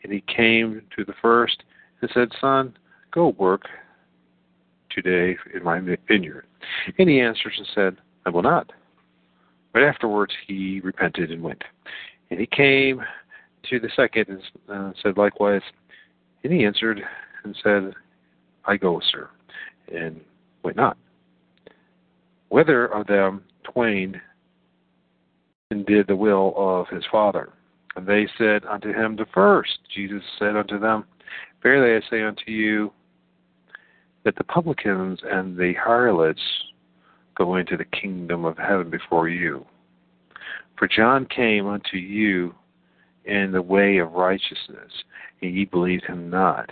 and 0.03 0.11
he 0.11 0.21
came 0.21 0.81
to 0.97 1.05
the 1.05 1.13
first 1.21 1.61
and 2.01 2.09
said, 2.11 2.29
Son, 2.41 2.75
go 3.11 3.35
work 3.37 3.67
today 4.93 5.37
in 5.53 5.63
my 5.63 5.79
vineyard. 6.07 6.45
And 6.97 7.09
he 7.09 7.19
answers 7.19 7.53
and 7.57 7.67
said, 7.73 7.97
I 8.25 8.29
will 8.29 8.41
not. 8.41 8.71
But 9.73 9.83
afterwards 9.83 10.33
he 10.47 10.81
repented 10.81 11.31
and 11.31 11.41
went. 11.41 11.63
And 12.29 12.39
he 12.39 12.45
came 12.45 13.01
to 13.69 13.79
the 13.79 13.89
second 13.95 14.25
and 14.27 14.41
uh, 14.69 14.93
said 15.01 15.17
likewise. 15.17 15.61
And 16.43 16.51
he 16.51 16.65
answered 16.65 17.01
and 17.43 17.55
said, 17.63 17.93
I 18.65 18.77
go, 18.77 18.99
sir, 19.11 19.29
and 19.93 20.21
went 20.63 20.77
not. 20.77 20.97
Whether 22.49 22.85
of 22.87 23.07
them 23.07 23.43
twain 23.63 24.21
did 25.69 26.07
the 26.07 26.15
will 26.15 26.53
of 26.57 26.87
his 26.89 27.03
father? 27.11 27.53
And 27.95 28.05
they 28.05 28.27
said 28.37 28.65
unto 28.65 28.93
him, 28.93 29.15
The 29.15 29.25
first. 29.33 29.79
Jesus 29.93 30.23
said 30.37 30.55
unto 30.55 30.79
them, 30.79 31.05
Verily 31.61 31.95
I 31.95 32.09
say 32.09 32.23
unto 32.23 32.49
you, 32.51 32.91
that 34.23 34.35
the 34.35 34.43
publicans 34.43 35.19
and 35.23 35.57
the 35.57 35.73
harlots 35.73 36.41
go 37.35 37.55
into 37.55 37.77
the 37.77 37.85
kingdom 37.85 38.45
of 38.45 38.57
heaven 38.57 38.89
before 38.89 39.29
you. 39.29 39.65
For 40.77 40.87
John 40.87 41.25
came 41.25 41.67
unto 41.67 41.97
you 41.97 42.53
in 43.25 43.51
the 43.51 43.61
way 43.61 43.97
of 43.97 44.13
righteousness, 44.13 44.91
and 45.41 45.55
ye 45.55 45.65
believed 45.65 46.05
him 46.05 46.29
not. 46.29 46.69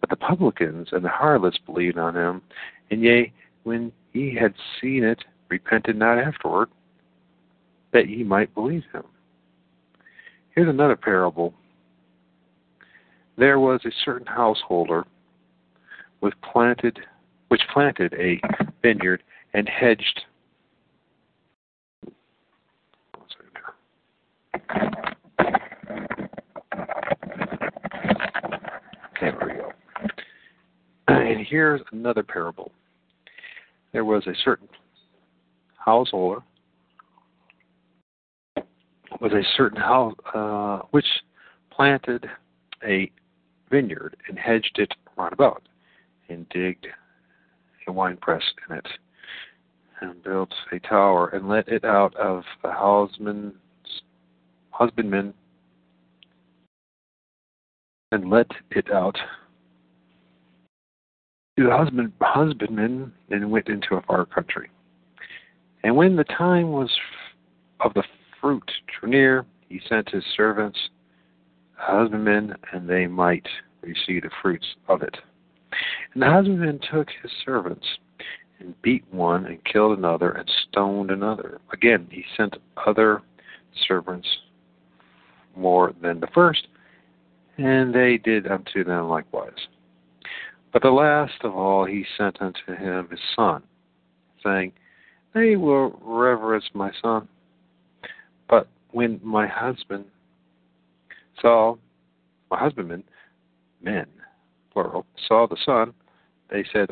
But 0.00 0.10
the 0.10 0.16
publicans 0.16 0.88
and 0.92 1.04
the 1.04 1.08
harlots 1.08 1.58
believed 1.66 1.98
on 1.98 2.16
him, 2.16 2.42
and 2.90 3.02
yea, 3.02 3.32
when 3.64 3.92
ye 4.12 4.34
had 4.34 4.54
seen 4.80 5.04
it, 5.04 5.24
repented 5.48 5.96
not 5.96 6.18
afterward, 6.18 6.68
that 7.92 8.08
ye 8.08 8.22
might 8.22 8.54
believe 8.54 8.84
him. 8.92 9.04
Here's 10.54 10.68
another 10.68 10.96
parable. 10.96 11.54
There 13.36 13.58
was 13.60 13.80
a 13.84 13.90
certain 14.04 14.26
householder 14.26 15.04
with 16.20 16.34
planted 16.52 16.98
which 17.48 17.62
planted 17.72 18.14
a 18.14 18.40
vineyard 18.82 19.22
and 19.54 19.68
hedged 19.68 20.22
there 29.20 29.38
we 29.44 29.52
go. 29.54 29.72
And 31.08 31.44
here's 31.44 31.80
another 31.92 32.22
parable. 32.22 32.70
There 33.92 34.04
was 34.04 34.26
a 34.26 34.34
certain 34.44 34.68
householder 35.76 36.42
was 39.20 39.32
a 39.32 39.42
certain 39.56 39.80
house 39.80 40.14
uh, 40.34 40.80
which 40.90 41.06
planted 41.70 42.28
a 42.84 43.10
vineyard 43.70 44.16
and 44.28 44.38
hedged 44.38 44.78
it 44.78 44.92
round 45.16 45.32
about, 45.32 45.62
and 46.28 46.48
digged 46.50 46.86
a 47.86 47.92
winepress 47.92 48.42
in 48.68 48.76
it, 48.76 48.86
and 50.00 50.22
built 50.22 50.52
a 50.72 50.78
tower, 50.80 51.28
and 51.28 51.48
let 51.48 51.68
it 51.68 51.84
out 51.84 52.14
of 52.16 52.44
the 52.62 52.70
husbandman, 52.70 53.52
and 58.12 58.30
let 58.30 58.50
it 58.70 58.90
out 58.90 59.16
to 61.56 61.64
the 61.64 61.76
husband 61.76 62.12
husbandman, 62.20 63.12
and 63.30 63.50
went 63.50 63.68
into 63.68 63.96
a 63.96 64.02
far 64.02 64.24
country. 64.24 64.70
And 65.82 65.96
when 65.96 66.16
the 66.16 66.24
time 66.24 66.70
was 66.72 66.90
of 67.80 67.94
the 67.94 68.04
fruit 68.40 68.70
drew 69.00 69.10
near, 69.10 69.46
he 69.68 69.80
sent 69.88 70.10
his 70.10 70.24
servants, 70.36 70.78
husbandmen, 71.74 72.54
and 72.72 72.88
they 72.88 73.06
might 73.06 73.46
receive 73.82 74.22
the 74.22 74.30
fruits 74.42 74.66
of 74.88 75.02
it. 75.02 75.16
And 76.14 76.22
the 76.22 76.30
husbandman 76.30 76.80
took 76.90 77.08
his 77.22 77.30
servants 77.44 77.86
and 78.60 78.80
beat 78.82 79.04
one 79.12 79.46
and 79.46 79.64
killed 79.64 79.98
another 79.98 80.30
and 80.32 80.50
stoned 80.68 81.10
another. 81.10 81.60
Again, 81.72 82.08
he 82.10 82.24
sent 82.36 82.56
other 82.86 83.22
servants 83.86 84.28
more 85.56 85.92
than 86.00 86.20
the 86.20 86.28
first, 86.28 86.68
and 87.56 87.94
they 87.94 88.18
did 88.18 88.46
unto 88.46 88.84
them 88.84 89.08
likewise. 89.08 89.68
But 90.72 90.82
the 90.82 90.90
last 90.90 91.44
of 91.44 91.54
all 91.54 91.84
he 91.84 92.04
sent 92.16 92.40
unto 92.40 92.74
him 92.74 93.08
his 93.10 93.20
son, 93.34 93.62
saying, 94.44 94.72
They 95.34 95.56
will 95.56 95.98
reverence 96.02 96.66
my 96.74 96.90
son. 97.02 97.28
But 98.48 98.68
when 98.90 99.20
my 99.22 99.46
husband 99.46 100.04
saw, 101.40 101.76
my 102.50 102.58
husbandmen, 102.58 103.04
men, 103.82 104.06
plural, 104.78 105.06
saw 105.26 105.46
the 105.46 105.56
son, 105.64 105.92
they 106.50 106.64
said 106.72 106.88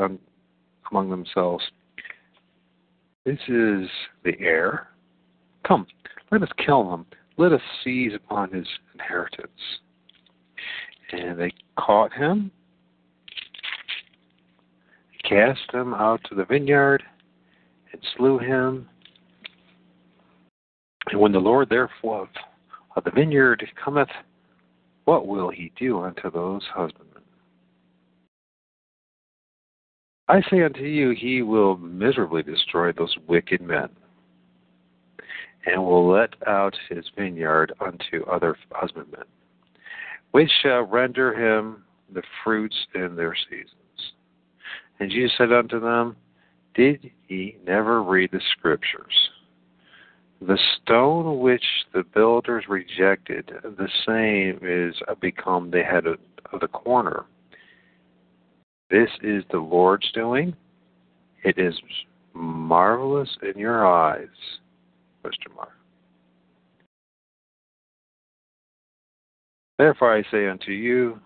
among 0.90 1.10
themselves, 1.10 1.64
This 3.24 3.38
is 3.48 3.88
the 4.24 4.34
heir. 4.40 4.88
Come, 5.66 5.86
let 6.32 6.42
us 6.42 6.48
kill 6.64 6.92
him. 6.92 7.06
Let 7.36 7.52
us 7.52 7.60
seize 7.84 8.12
upon 8.14 8.50
his 8.50 8.66
inheritance. 8.94 9.50
And 11.12 11.38
they 11.38 11.52
caught 11.78 12.12
him, 12.12 12.50
cast 15.22 15.72
him 15.72 15.94
out 15.94 16.20
to 16.28 16.34
the 16.34 16.44
vineyard, 16.44 17.04
and 17.92 18.02
slew 18.16 18.38
him. 18.38 18.88
And 21.10 21.20
when 21.20 21.30
the 21.30 21.38
Lord 21.38 21.68
therefore 21.68 22.28
of 22.96 23.04
the 23.04 23.12
vineyard 23.12 23.64
cometh, 23.82 24.08
what 25.04 25.28
will 25.28 25.50
he 25.50 25.70
do 25.78 26.00
unto 26.00 26.32
those 26.32 26.62
husbandmen? 26.74 27.15
I 30.28 30.42
say 30.50 30.62
unto 30.62 30.82
you, 30.82 31.10
he 31.10 31.42
will 31.42 31.76
miserably 31.76 32.42
destroy 32.42 32.92
those 32.92 33.16
wicked 33.28 33.60
men, 33.60 33.88
and 35.64 35.84
will 35.84 36.08
let 36.08 36.30
out 36.46 36.76
his 36.88 37.04
vineyard 37.16 37.72
unto 37.80 38.24
other 38.30 38.56
husbandmen, 38.72 39.24
which 40.32 40.50
shall 40.62 40.82
render 40.82 41.32
him 41.32 41.84
the 42.12 42.22
fruits 42.42 42.76
in 42.94 43.14
their 43.14 43.36
seasons. 43.48 44.12
And 44.98 45.10
Jesus 45.10 45.32
said 45.38 45.52
unto 45.52 45.78
them, 45.78 46.16
Did 46.74 47.10
ye 47.28 47.56
never 47.64 48.02
read 48.02 48.30
the 48.32 48.40
scriptures? 48.56 49.30
The 50.40 50.58
stone 50.76 51.38
which 51.38 51.64
the 51.94 52.02
builders 52.02 52.64
rejected, 52.68 53.52
the 53.62 53.88
same 54.06 54.58
is 54.62 54.94
become 55.20 55.70
the 55.70 55.82
head 55.82 56.06
of, 56.06 56.18
the 56.60 56.68
corner. 56.68 57.24
This 58.90 59.10
is 59.22 59.42
the 59.50 59.58
Lord's 59.58 60.10
doing. 60.12 60.54
It 61.42 61.58
is 61.58 61.74
marvelous 62.32 63.28
in 63.42 63.58
your 63.58 63.86
eyes. 63.86 64.28
Question 65.22 65.52
mark. 65.56 65.70
Therefore 69.78 70.16
I 70.16 70.22
say 70.30 70.48
unto 70.48 70.70
you, 70.70 71.20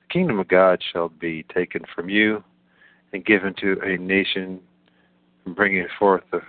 the 0.00 0.12
kingdom 0.12 0.38
of 0.40 0.48
God 0.48 0.82
shall 0.92 1.08
be 1.08 1.44
taken 1.54 1.82
from 1.94 2.08
you 2.08 2.42
and 3.12 3.24
given 3.24 3.54
to 3.60 3.78
a 3.84 3.96
nation, 3.96 4.60
bringing 5.54 5.86
forth 5.98 6.24
the 6.32 6.40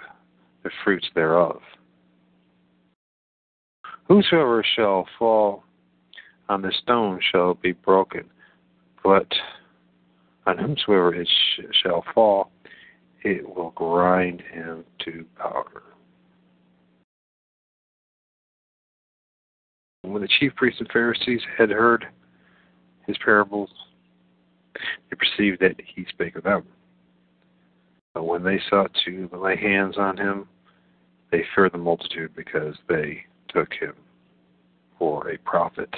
the 0.64 0.70
fruits 0.84 1.08
thereof. 1.16 1.62
Whosoever 4.08 4.64
shall 4.76 5.08
fall 5.18 5.64
on 6.50 6.62
the 6.62 6.74
stone 6.84 7.20
shall 7.32 7.54
be 7.54 7.72
broken, 7.72 8.26
but 9.04 9.28
on 10.50 10.58
whomsoever 10.58 11.14
it 11.14 11.28
sh- 11.28 11.62
shall 11.84 12.04
fall, 12.14 12.52
it 13.24 13.48
will 13.48 13.72
grind 13.72 14.42
him 14.42 14.84
to 15.06 15.26
powder. 15.38 15.84
When 20.02 20.22
the 20.22 20.30
chief 20.40 20.56
priests 20.56 20.80
and 20.80 20.90
Pharisees 20.92 21.42
had 21.58 21.70
heard 21.70 22.06
his 23.06 23.18
parables, 23.24 23.70
they 24.74 25.18
perceived 25.18 25.62
that 25.62 25.76
he 25.96 26.06
spake 26.10 26.36
of 26.36 26.44
them. 26.44 26.64
But 28.16 28.24
when 28.24 28.44
they 28.44 28.60
sought 28.70 28.92
to 29.06 29.30
lay 29.32 29.56
hands 29.56 29.98
on 29.98 30.18
him, 30.18 30.48
they 31.32 31.44
feared 31.54 31.74
the 31.74 31.78
multitude 31.78 32.32
because 32.36 32.76
they 32.88 33.24
took 33.50 33.72
him 33.74 33.94
for 34.98 35.30
a 35.30 35.38
prophet. 35.40 35.94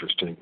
Interesting. 0.00 0.36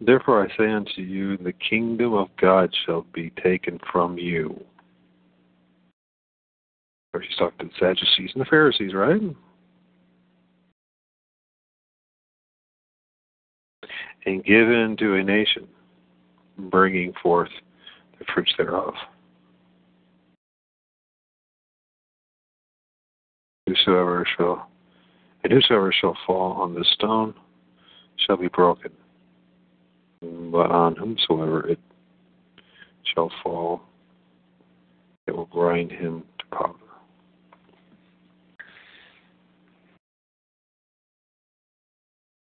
Therefore 0.00 0.44
I 0.44 0.56
say 0.56 0.72
unto 0.72 1.02
you, 1.02 1.36
the 1.36 1.52
kingdom 1.52 2.14
of 2.14 2.28
God 2.40 2.74
shall 2.84 3.06
be 3.14 3.30
taken 3.42 3.78
from 3.92 4.18
you. 4.18 4.60
Or 7.14 7.20
he's 7.20 7.36
talking 7.38 7.58
to 7.58 7.64
the 7.66 7.72
Sadducees 7.78 8.30
and 8.34 8.40
the 8.40 8.46
Pharisees, 8.46 8.94
right? 8.94 9.20
And 14.26 14.44
given 14.44 14.96
to 14.98 15.14
a 15.14 15.22
nation, 15.22 15.68
bringing 16.58 17.12
forth 17.22 17.50
the 18.18 18.24
fruits 18.34 18.52
thereof. 18.58 18.94
Whosoever 23.72 24.26
shall, 24.36 24.68
and 25.42 25.52
whosoever 25.52 25.92
shall 25.92 26.16
fall 26.26 26.52
on 26.52 26.74
the 26.74 26.84
stone 26.84 27.34
shall 28.16 28.36
be 28.36 28.48
broken 28.48 28.92
but 30.20 30.70
on 30.70 30.94
whomsoever 30.94 31.66
it 31.68 31.80
shall 33.14 33.30
fall, 33.42 33.82
it 35.26 35.34
will 35.34 35.46
grind 35.46 35.90
him 35.90 36.22
to 36.38 36.56
powder. 36.56 36.81